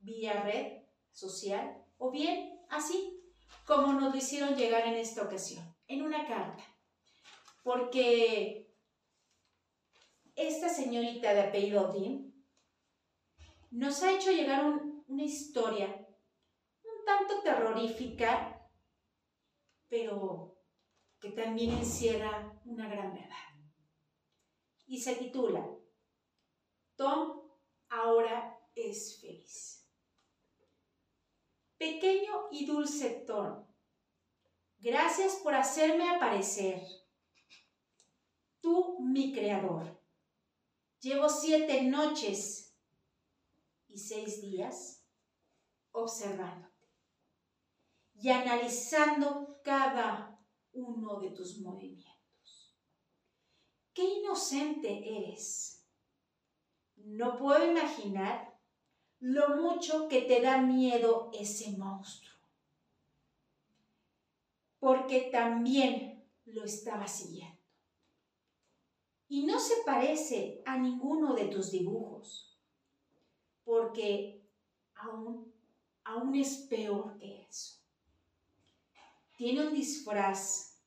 vía 0.00 0.42
red 0.42 0.82
social 1.12 1.84
o 1.98 2.10
bien 2.10 2.60
así 2.70 3.16
como 3.64 3.92
nos 3.92 4.12
lo 4.12 4.16
hicieron 4.16 4.54
llegar 4.54 4.86
en 4.86 4.94
esta 4.94 5.22
ocasión, 5.22 5.64
en 5.88 6.02
una 6.02 6.26
carta. 6.26 6.62
Porque 7.64 8.72
esta 10.36 10.68
señorita 10.68 11.34
de 11.34 11.40
apellido 11.40 11.92
Dean 11.92 12.32
nos 13.70 14.02
ha 14.02 14.12
hecho 14.12 14.30
llegar 14.30 14.64
una 14.64 15.22
historia 15.24 15.86
un 15.86 17.04
tanto 17.04 17.42
terrorífica, 17.42 18.68
pero 19.88 20.56
que 21.20 21.30
también 21.30 21.72
encierra 21.72 22.60
una 22.64 22.88
gran 22.88 23.12
verdad. 23.12 23.34
Y 24.86 25.00
se 25.00 25.16
titula, 25.16 25.68
Tom 26.96 27.42
ahora 27.88 28.58
es 28.74 29.20
feliz. 29.20 29.88
Pequeño 31.78 32.48
y 32.50 32.66
dulce 32.66 33.24
Tom, 33.26 33.66
gracias 34.78 35.36
por 35.36 35.54
hacerme 35.54 36.08
aparecer. 36.08 36.80
Tú, 38.60 38.98
mi 39.00 39.32
creador. 39.32 40.00
Llevo 41.00 41.28
siete 41.28 41.82
noches 41.82 42.66
seis 43.98 44.42
días 44.42 45.04
observándote 45.92 46.74
y 48.14 48.28
analizando 48.30 49.60
cada 49.62 50.38
uno 50.72 51.20
de 51.20 51.30
tus 51.30 51.58
movimientos. 51.58 52.76
Qué 53.92 54.04
inocente 54.04 55.18
eres. 55.18 55.75
No 57.06 57.36
puedo 57.36 57.64
imaginar 57.64 58.58
lo 59.20 59.56
mucho 59.56 60.08
que 60.08 60.22
te 60.22 60.40
da 60.40 60.58
miedo 60.58 61.30
ese 61.32 61.70
monstruo. 61.78 62.34
Porque 64.80 65.28
también 65.30 66.24
lo 66.46 66.64
estaba 66.64 67.06
siguiendo. 67.06 67.60
Y 69.28 69.46
no 69.46 69.60
se 69.60 69.74
parece 69.84 70.62
a 70.66 70.76
ninguno 70.78 71.34
de 71.34 71.44
tus 71.44 71.70
dibujos 71.70 72.58
porque 73.62 74.44
aún, 74.96 75.52
aún 76.02 76.34
es 76.34 76.56
peor 76.68 77.16
que 77.18 77.42
eso. 77.48 77.80
Tiene 79.36 79.68
un 79.68 79.74
disfraz 79.74 80.80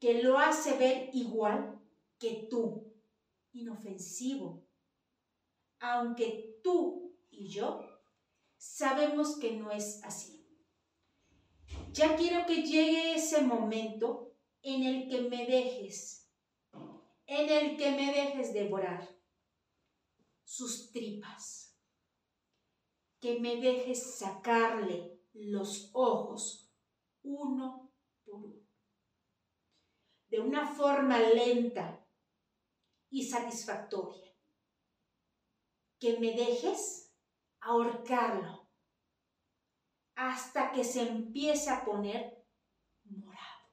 que 0.00 0.24
lo 0.24 0.38
hace 0.38 0.76
ver 0.76 1.10
igual 1.12 1.80
que 2.18 2.48
tú, 2.50 2.92
inofensivo, 3.52 4.64
aunque 5.80 6.60
tú 6.62 7.16
y 7.30 7.48
yo 7.48 7.80
sabemos 8.56 9.38
que 9.38 9.52
no 9.56 9.70
es 9.70 10.02
así. 10.04 10.46
Ya 11.92 12.16
quiero 12.16 12.46
que 12.46 12.62
llegue 12.62 13.14
ese 13.14 13.42
momento 13.42 14.36
en 14.62 14.82
el 14.84 15.08
que 15.08 15.22
me 15.22 15.46
dejes, 15.46 16.30
en 17.26 17.48
el 17.48 17.76
que 17.76 17.90
me 17.92 18.12
dejes 18.12 18.52
devorar 18.52 19.08
sus 20.44 20.92
tripas 20.92 21.70
que 23.20 23.38
me 23.38 23.56
dejes 23.56 24.18
sacarle 24.18 25.20
los 25.34 25.90
ojos 25.92 26.72
uno 27.22 27.92
por 28.24 28.34
uno. 28.46 28.66
De 30.28 30.40
una 30.40 30.66
forma 30.66 31.18
lenta 31.18 32.04
y 33.10 33.28
satisfactoria. 33.28 34.29
Que 36.00 36.18
me 36.18 36.32
dejes 36.32 37.14
ahorcarlo 37.60 38.68
hasta 40.16 40.72
que 40.72 40.82
se 40.82 41.02
empiece 41.02 41.70
a 41.70 41.84
poner 41.84 42.44
morado. 43.04 43.68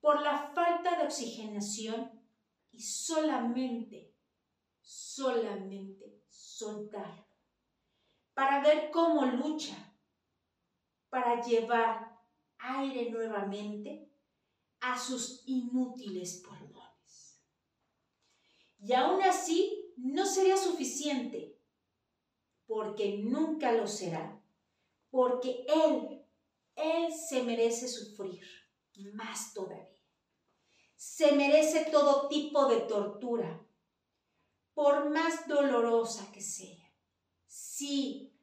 Por 0.00 0.20
la 0.20 0.52
falta 0.54 0.98
de 0.98 1.06
oxigenación 1.06 2.22
y 2.72 2.82
solamente, 2.82 4.14
solamente 4.80 6.22
soltarlo 6.28 7.30
para 8.40 8.62
ver 8.62 8.90
cómo 8.90 9.26
lucha 9.26 9.76
para 11.10 11.42
llevar 11.42 12.18
aire 12.58 13.10
nuevamente 13.10 14.10
a 14.80 14.98
sus 14.98 15.42
inútiles 15.46 16.42
pulmones. 16.46 17.42
Y 18.78 18.94
aún 18.94 19.22
así 19.22 19.79
no 20.02 20.24
sería 20.24 20.56
suficiente, 20.56 21.58
porque 22.66 23.18
nunca 23.18 23.72
lo 23.72 23.86
será, 23.86 24.42
porque 25.10 25.66
Él, 25.68 26.24
Él 26.74 27.12
se 27.12 27.42
merece 27.42 27.88
sufrir, 27.88 28.42
más 29.12 29.52
todavía. 29.52 29.88
Se 30.96 31.32
merece 31.32 31.86
todo 31.90 32.28
tipo 32.28 32.66
de 32.66 32.80
tortura, 32.80 33.66
por 34.74 35.10
más 35.10 35.46
dolorosa 35.48 36.30
que 36.32 36.40
sea. 36.40 36.94
Sí, 37.46 38.34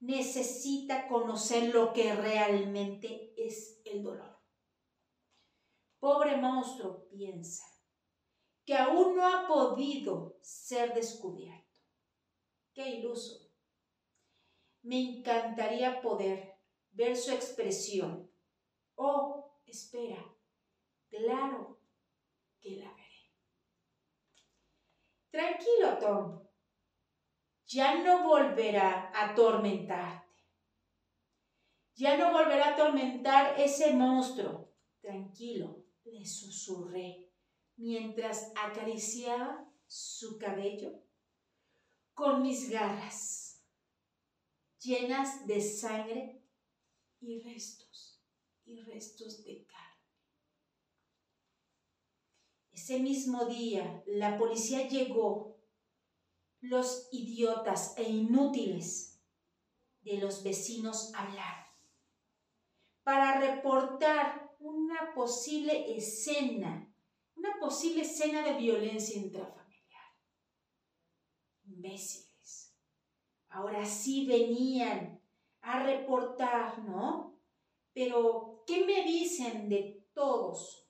necesita 0.00 1.08
conocer 1.08 1.72
lo 1.74 1.92
que 1.92 2.14
realmente 2.14 3.32
es 3.36 3.80
el 3.84 4.02
dolor. 4.02 4.38
Pobre 5.98 6.36
monstruo 6.36 7.08
piensa 7.08 7.75
que 8.66 8.74
aún 8.74 9.14
no 9.14 9.24
ha 9.24 9.46
podido 9.46 10.36
ser 10.42 10.92
descubierto. 10.92 11.80
Qué 12.74 12.96
iluso. 12.96 13.48
Me 14.82 15.00
encantaría 15.00 16.02
poder 16.02 16.58
ver 16.90 17.16
su 17.16 17.30
expresión. 17.30 18.28
Oh, 18.96 19.60
espera, 19.66 20.18
claro 21.08 21.80
que 22.60 22.76
la 22.76 22.92
veré. 22.92 23.32
Tranquilo, 25.30 25.98
Tom. 26.00 26.48
Ya 27.66 28.02
no 28.02 28.28
volverá 28.28 29.12
a 29.14 29.30
atormentarte. 29.30 30.26
Ya 31.94 32.16
no 32.16 32.32
volverá 32.32 32.66
a 32.66 32.72
atormentar 32.74 33.60
ese 33.60 33.94
monstruo. 33.94 34.72
Tranquilo, 35.00 35.84
le 36.04 36.26
susurré 36.26 37.25
mientras 37.76 38.52
acariciaba 38.56 39.70
su 39.86 40.38
cabello 40.38 41.02
con 42.14 42.42
mis 42.42 42.70
garras 42.70 43.62
llenas 44.80 45.46
de 45.46 45.60
sangre 45.60 46.42
y 47.20 47.40
restos 47.40 48.22
y 48.64 48.80
restos 48.80 49.44
de 49.44 49.66
carne. 49.66 49.86
Ese 52.72 53.00
mismo 53.00 53.46
día 53.46 54.02
la 54.06 54.38
policía 54.38 54.88
llegó. 54.88 55.54
Los 56.60 57.08
idiotas 57.12 57.96
e 57.96 58.04
inútiles 58.04 59.22
de 60.00 60.18
los 60.18 60.42
vecinos 60.42 61.12
hablaron 61.14 61.66
para 63.06 63.40
reportar 63.40 64.56
una 64.58 65.14
posible 65.14 65.96
escena, 65.96 66.85
posible 67.58 68.02
escena 68.02 68.42
de 68.42 68.54
violencia 68.58 69.16
intrafamiliar. 69.16 70.14
Imbéciles. 71.64 72.76
Ahora 73.48 73.84
sí 73.84 74.26
venían 74.26 75.20
a 75.60 75.82
reportar, 75.82 76.78
¿no? 76.84 77.40
Pero, 77.92 78.64
¿qué 78.66 78.84
me 78.84 79.04
dicen 79.04 79.68
de 79.68 80.08
todos 80.12 80.86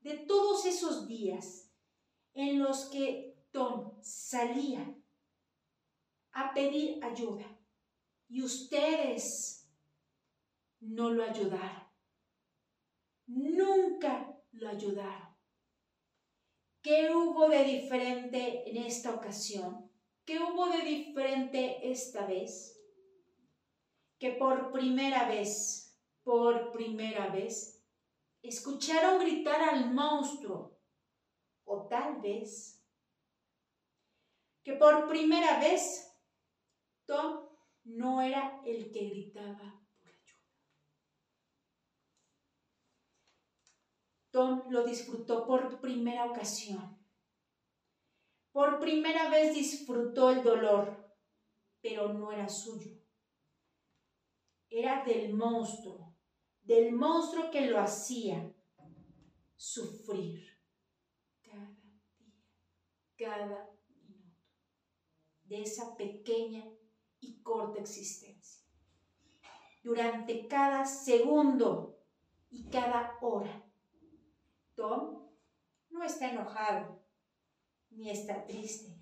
de 0.00 0.18
todos 0.18 0.64
esos 0.66 1.06
días 1.06 1.70
en 2.34 2.58
los 2.58 2.86
que 2.86 3.36
Tom 3.50 4.00
salía 4.02 4.94
a 6.32 6.54
pedir 6.54 7.02
ayuda 7.04 7.44
y 8.28 8.42
ustedes 8.42 9.68
no 10.80 11.10
lo 11.10 11.24
ayudaron. 11.24 11.88
Nunca 13.26 14.38
lo 14.52 14.68
ayudaron. 14.68 15.27
¿Qué 16.88 17.10
hubo 17.14 17.50
de 17.50 17.64
diferente 17.64 18.66
en 18.66 18.78
esta 18.78 19.12
ocasión? 19.12 19.92
¿Qué 20.24 20.38
hubo 20.40 20.68
de 20.68 20.80
diferente 20.80 21.86
esta 21.90 22.24
vez? 22.24 22.80
Que 24.18 24.30
por 24.30 24.72
primera 24.72 25.28
vez, 25.28 25.94
por 26.22 26.72
primera 26.72 27.28
vez, 27.28 27.78
escucharon 28.40 29.18
gritar 29.18 29.60
al 29.60 29.92
monstruo, 29.92 30.78
o 31.64 31.86
tal 31.88 32.22
vez 32.22 32.82
que 34.64 34.72
por 34.72 35.06
primera 35.08 35.60
vez 35.60 36.10
Tom 37.04 37.50
no 37.84 38.22
era 38.22 38.62
el 38.64 38.90
que 38.90 39.10
gritaba 39.10 39.78
por 40.00 40.08
ayuda. 40.08 40.48
Tom 44.30 44.64
lo 44.70 44.84
disfrutó 44.84 45.46
por 45.46 45.80
primera 45.80 46.26
ocasión. 46.26 46.98
Por 48.52 48.80
primera 48.80 49.30
vez 49.30 49.54
disfrutó 49.54 50.30
el 50.30 50.42
dolor, 50.42 51.14
pero 51.80 52.12
no 52.12 52.32
era 52.32 52.48
suyo. 52.48 52.96
Era 54.68 55.04
del 55.04 55.34
monstruo 55.34 56.08
del 56.68 56.92
monstruo 56.92 57.50
que 57.50 57.62
lo 57.62 57.80
hacía 57.80 58.54
sufrir 59.56 60.46
cada 61.42 61.66
día, 61.82 62.36
cada 63.16 63.70
minuto 63.88 64.36
de 65.44 65.62
esa 65.62 65.96
pequeña 65.96 66.62
y 67.20 67.42
corta 67.42 67.80
existencia. 67.80 68.66
Durante 69.82 70.46
cada 70.46 70.84
segundo 70.84 72.04
y 72.50 72.68
cada 72.68 73.16
hora, 73.22 73.67
Tom 74.78 75.28
no 75.90 76.04
está 76.04 76.30
enojado 76.30 77.04
ni 77.90 78.10
está 78.10 78.46
triste, 78.46 78.96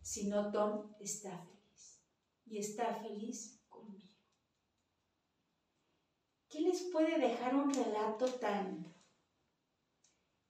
sino 0.00 0.50
Tom 0.50 0.94
está 0.98 1.36
feliz 1.36 2.02
y 2.46 2.58
está 2.58 2.94
feliz 2.94 3.60
¿Qué 6.48 6.60
les 6.60 6.84
puede 6.92 7.18
dejar 7.18 7.52
un 7.56 7.74
relato 7.74 8.26
tan 8.26 8.86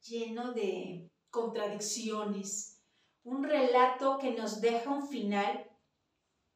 lleno 0.02 0.52
de 0.52 1.10
contradicciones? 1.30 2.84
Un 3.22 3.42
relato 3.42 4.18
que 4.18 4.32
nos 4.32 4.60
deja 4.60 4.90
un 4.90 5.08
final, 5.08 5.66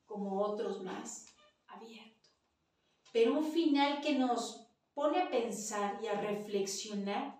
como 0.04 0.42
otros 0.42 0.82
más, 0.82 1.34
abierto. 1.66 2.28
Pero 3.10 3.38
un 3.38 3.50
final 3.50 4.02
que 4.02 4.18
nos 4.18 4.68
pone 4.92 5.22
a 5.22 5.30
pensar 5.30 5.98
y 6.04 6.08
a 6.08 6.20
reflexionar 6.20 7.37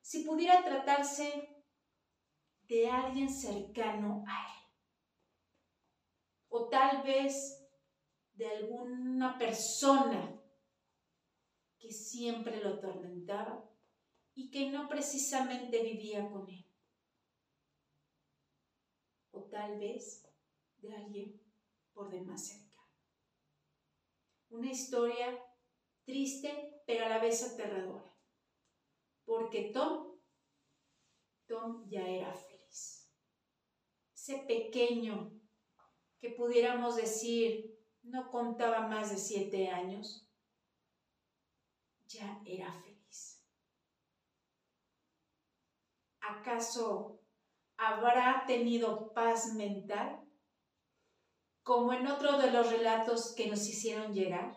si 0.00 0.24
pudiera 0.24 0.64
tratarse 0.64 1.64
de 2.62 2.88
alguien 2.88 3.28
cercano 3.28 4.24
a 4.26 4.54
él. 4.54 4.66
O 6.48 6.68
tal 6.68 7.02
vez 7.02 7.68
de 8.32 8.46
alguna 8.46 9.38
persona 9.38 10.40
que 11.78 11.90
siempre 11.90 12.60
lo 12.62 12.74
atormentaba 12.74 13.68
y 14.34 14.50
que 14.50 14.70
no 14.70 14.88
precisamente 14.88 15.82
vivía 15.82 16.28
con 16.30 16.48
él. 16.48 16.66
O 19.32 19.42
tal 19.44 19.78
vez 19.78 20.26
de 20.78 20.94
alguien 20.94 21.40
por 21.92 22.10
demás 22.10 22.46
cercano. 22.46 22.70
Una 24.50 24.70
historia 24.70 25.38
triste 26.04 26.82
pero 26.86 27.06
a 27.06 27.08
la 27.08 27.18
vez 27.18 27.42
aterradora. 27.42 28.09
Porque 29.24 29.70
Tom, 29.72 30.18
Tom 31.46 31.88
ya 31.88 32.06
era 32.06 32.32
feliz. 32.32 33.10
Ese 34.14 34.38
pequeño 34.46 35.32
que 36.18 36.30
pudiéramos 36.30 36.96
decir 36.96 37.78
no 38.02 38.30
contaba 38.30 38.86
más 38.86 39.10
de 39.10 39.16
siete 39.16 39.68
años, 39.70 40.28
ya 42.06 42.42
era 42.44 42.72
feliz. 42.72 43.44
¿Acaso 46.20 47.20
habrá 47.76 48.44
tenido 48.46 49.12
paz 49.12 49.54
mental? 49.54 50.26
Como 51.62 51.92
en 51.92 52.06
otro 52.06 52.38
de 52.38 52.50
los 52.50 52.70
relatos 52.70 53.34
que 53.34 53.48
nos 53.48 53.66
hicieron 53.68 54.12
llegar. 54.12 54.54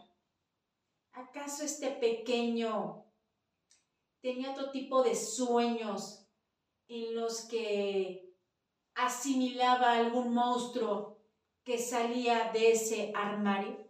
¿Acaso 1.11 1.63
este 1.63 1.91
pequeño 1.91 3.02
tenía 4.23 4.51
otro 4.51 4.71
tipo 4.71 5.03
de 5.03 5.15
sueños 5.15 6.25
en 6.87 7.13
los 7.13 7.41
que 7.41 8.33
asimilaba 8.95 9.97
algún 9.97 10.33
monstruo 10.33 11.19
que 11.65 11.77
salía 11.77 12.49
de 12.53 12.71
ese 12.71 13.11
armario, 13.13 13.85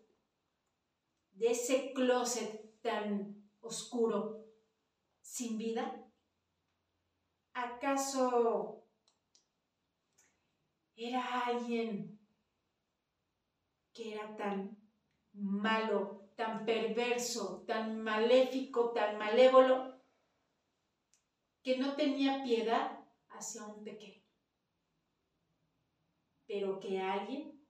de 1.34 1.52
ese 1.52 1.94
closet 1.94 2.82
tan 2.82 3.48
oscuro, 3.62 4.44
sin 5.22 5.60
vida? 5.60 6.04
¿Acaso 7.54 8.88
era 10.96 11.42
alguien 11.46 12.20
que 13.94 14.16
era 14.16 14.36
tan 14.36 14.76
malo, 15.34 16.32
tan 16.36 16.66
perverso, 16.66 17.64
tan 17.68 18.02
maléfico, 18.02 18.94
tan 18.94 19.20
malévolo, 19.20 19.93
que 21.64 21.78
no 21.78 21.96
tenía 21.96 22.44
piedad 22.44 23.00
hacia 23.30 23.66
un 23.66 23.84
pequeño? 23.84 24.22
Pero 26.46 26.80
que 26.80 27.00
alguien, 27.00 27.66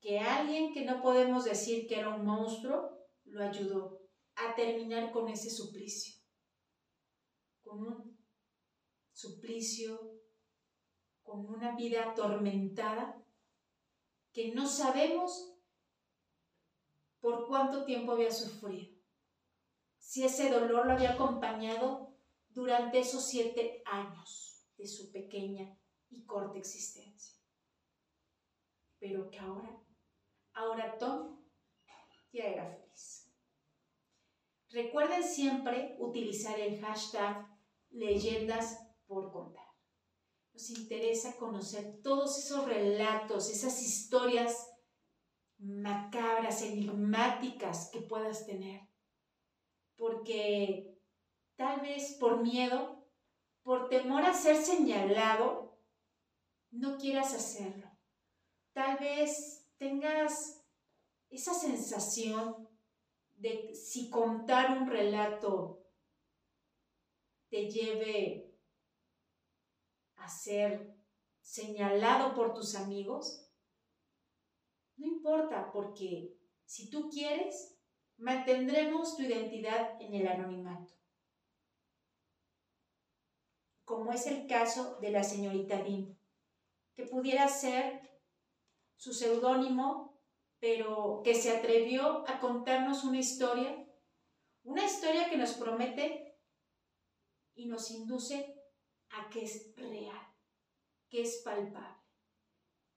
que 0.00 0.18
alguien 0.18 0.74
que 0.74 0.84
no 0.84 1.00
podemos 1.00 1.44
decir 1.44 1.86
que 1.86 2.00
era 2.00 2.08
un 2.08 2.24
monstruo, 2.24 2.98
lo 3.24 3.42
ayudó 3.42 4.00
a 4.34 4.54
terminar 4.54 5.12
con 5.12 5.28
ese 5.28 5.48
suplicio, 5.48 6.20
con 7.62 7.86
un 7.86 8.26
suplicio, 9.12 10.20
con 11.22 11.46
una 11.46 11.76
vida 11.76 12.10
atormentada 12.10 13.22
que 14.32 14.52
no 14.52 14.66
sabemos 14.66 15.54
por 17.20 17.46
cuánto 17.46 17.84
tiempo 17.84 18.12
había 18.12 18.32
sufrido, 18.32 18.96
si 19.98 20.24
ese 20.24 20.50
dolor 20.50 20.86
lo 20.86 20.92
había 20.94 21.12
acompañado 21.12 22.09
durante 22.50 23.00
esos 23.00 23.24
siete 23.24 23.82
años 23.86 24.66
de 24.76 24.86
su 24.86 25.10
pequeña 25.10 25.78
y 26.08 26.24
corta 26.24 26.58
existencia. 26.58 27.38
Pero 28.98 29.30
que 29.30 29.38
ahora, 29.38 29.82
ahora 30.52 30.98
Tom 30.98 31.40
ya 32.32 32.44
era 32.44 32.66
feliz. 32.66 33.30
Recuerden 34.68 35.24
siempre 35.24 35.96
utilizar 35.98 36.58
el 36.58 36.80
hashtag 36.80 37.46
leyendas 37.90 38.78
por 39.06 39.32
contar. 39.32 39.66
Nos 40.52 40.70
interesa 40.70 41.36
conocer 41.36 42.00
todos 42.02 42.38
esos 42.38 42.66
relatos, 42.66 43.50
esas 43.50 43.82
historias 43.82 44.68
macabras, 45.58 46.62
enigmáticas 46.62 47.90
que 47.92 48.00
puedas 48.00 48.46
tener. 48.46 48.80
Porque 49.96 50.89
tal 51.60 51.82
vez 51.82 52.16
por 52.18 52.40
miedo, 52.40 53.04
por 53.62 53.90
temor 53.90 54.24
a 54.24 54.32
ser 54.32 54.56
señalado, 54.56 55.78
no 56.70 56.96
quieras 56.96 57.34
hacerlo. 57.34 57.86
Tal 58.72 58.96
vez 58.96 59.70
tengas 59.76 60.64
esa 61.28 61.52
sensación 61.52 62.66
de 63.36 63.74
si 63.74 64.08
contar 64.08 64.70
un 64.78 64.88
relato 64.88 65.86
te 67.50 67.70
lleve 67.70 68.58
a 70.16 70.28
ser 70.30 70.96
señalado 71.42 72.34
por 72.34 72.54
tus 72.54 72.74
amigos, 72.74 73.52
no 74.96 75.06
importa 75.06 75.70
porque 75.70 76.38
si 76.64 76.88
tú 76.88 77.10
quieres, 77.10 77.78
mantendremos 78.16 79.14
tu 79.14 79.24
identidad 79.24 80.00
en 80.00 80.14
el 80.14 80.26
anonimato. 80.26 80.99
Como 83.90 84.12
es 84.12 84.28
el 84.28 84.46
caso 84.46 85.00
de 85.00 85.10
la 85.10 85.24
señorita 85.24 85.82
Dean, 85.82 86.16
que 86.94 87.06
pudiera 87.06 87.48
ser 87.48 88.00
su 88.94 89.12
seudónimo, 89.12 90.22
pero 90.60 91.22
que 91.24 91.34
se 91.34 91.50
atrevió 91.50 92.22
a 92.28 92.38
contarnos 92.38 93.02
una 93.02 93.18
historia, 93.18 93.84
una 94.62 94.84
historia 94.84 95.28
que 95.28 95.36
nos 95.36 95.54
promete 95.54 96.38
y 97.56 97.66
nos 97.66 97.90
induce 97.90 98.54
a 99.08 99.28
que 99.28 99.42
es 99.42 99.74
real, 99.74 100.36
que 101.08 101.22
es 101.22 101.42
palpable. 101.44 102.00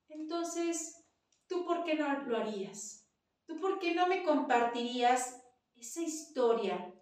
Entonces, 0.09 1.03
¿tú 1.47 1.65
por 1.65 1.85
qué 1.85 1.95
no 1.95 2.21
lo 2.21 2.37
harías? 2.37 3.09
¿Tú 3.47 3.59
por 3.59 3.79
qué 3.79 3.95
no 3.95 4.05
me 4.05 4.21
compartirías 4.21 5.43
esa 5.73 6.03
historia, 6.03 6.92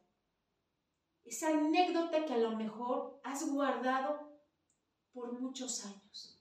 esa 1.31 1.47
anécdota 1.47 2.25
que 2.25 2.33
a 2.33 2.37
lo 2.37 2.57
mejor 2.57 3.21
has 3.23 3.49
guardado 3.49 4.37
por 5.13 5.31
muchos 5.39 5.85
años? 5.85 6.37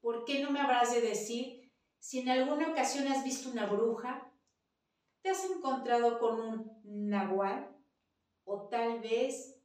¿Por 0.00 0.24
qué 0.24 0.42
no 0.42 0.50
me 0.50 0.58
habrás 0.58 0.92
de 0.92 1.00
decir 1.00 1.72
si 2.00 2.18
en 2.18 2.30
alguna 2.30 2.70
ocasión 2.72 3.06
has 3.06 3.22
visto 3.22 3.48
una 3.48 3.66
bruja, 3.66 4.28
te 5.22 5.30
has 5.30 5.44
encontrado 5.44 6.18
con 6.18 6.40
un 6.40 6.80
nahual 6.82 7.76
o 8.42 8.68
tal 8.68 8.98
vez 8.98 9.56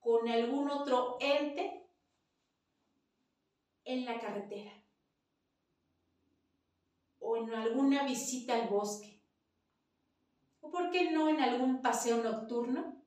con 0.00 0.28
algún 0.28 0.70
otro 0.70 1.16
ente 1.18 1.88
en 3.84 4.04
la 4.04 4.20
carretera 4.20 4.84
o 7.18 7.38
en 7.38 7.54
alguna 7.54 8.04
visita 8.04 8.54
al 8.54 8.68
bosque 8.68 9.24
o 10.60 10.70
por 10.70 10.90
qué 10.90 11.10
no 11.10 11.30
en 11.30 11.40
algún 11.40 11.80
paseo 11.80 12.22
nocturno 12.22 12.99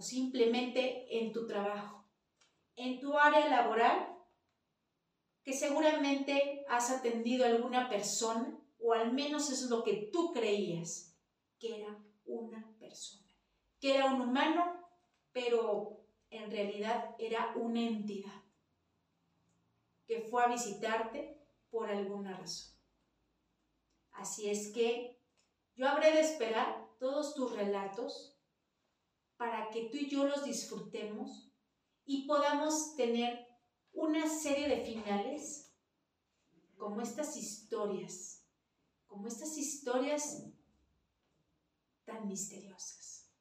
o 0.00 0.02
simplemente 0.02 1.18
en 1.18 1.30
tu 1.30 1.46
trabajo, 1.46 2.08
en 2.74 3.00
tu 3.00 3.18
área 3.18 3.50
laboral 3.50 4.16
que 5.42 5.52
seguramente 5.52 6.64
has 6.70 6.90
atendido 6.90 7.44
a 7.44 7.48
alguna 7.48 7.90
persona 7.90 8.58
o 8.78 8.94
al 8.94 9.12
menos 9.12 9.50
es 9.50 9.68
lo 9.68 9.84
que 9.84 10.08
tú 10.10 10.32
creías 10.32 11.14
que 11.58 11.82
era 11.82 12.02
una 12.24 12.74
persona 12.78 13.30
que 13.78 13.94
era 13.94 14.06
un 14.06 14.22
humano, 14.22 14.88
pero 15.32 16.06
en 16.30 16.50
realidad 16.50 17.14
era 17.18 17.52
una 17.56 17.82
entidad 17.82 18.42
que 20.06 20.22
fue 20.22 20.44
a 20.44 20.48
visitarte 20.48 21.38
por 21.70 21.90
alguna 21.90 22.38
razón. 22.38 22.74
Así 24.12 24.48
es 24.48 24.72
que 24.72 25.20
yo 25.74 25.86
habré 25.86 26.12
de 26.12 26.20
esperar 26.20 26.88
todos 26.98 27.34
tus 27.34 27.54
relatos 27.54 28.39
para 29.40 29.70
que 29.70 29.88
tú 29.88 29.96
y 29.96 30.06
yo 30.06 30.24
los 30.26 30.44
disfrutemos 30.44 31.50
y 32.04 32.26
podamos 32.26 32.94
tener 32.94 33.48
una 33.94 34.28
serie 34.28 34.68
de 34.68 34.84
finales 34.84 35.74
como 36.76 37.00
estas 37.00 37.38
historias, 37.38 38.46
como 39.06 39.28
estas 39.28 39.56
historias 39.56 40.46
tan 42.04 42.28
misteriosas. 42.28 43.32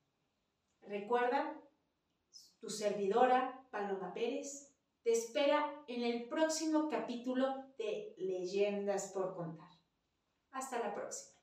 Recuerda, 0.83 1.61
tu 2.61 2.69
servidora, 2.69 3.67
Paloma 3.69 4.13
Pérez, 4.13 4.73
te 5.03 5.11
espera 5.11 5.83
en 5.89 6.03
el 6.03 6.29
próximo 6.29 6.87
capítulo 6.87 7.73
de 7.77 8.15
Leyendas 8.17 9.11
por 9.11 9.35
Contar. 9.35 9.67
Hasta 10.51 10.79
la 10.79 10.95
próxima. 10.95 11.38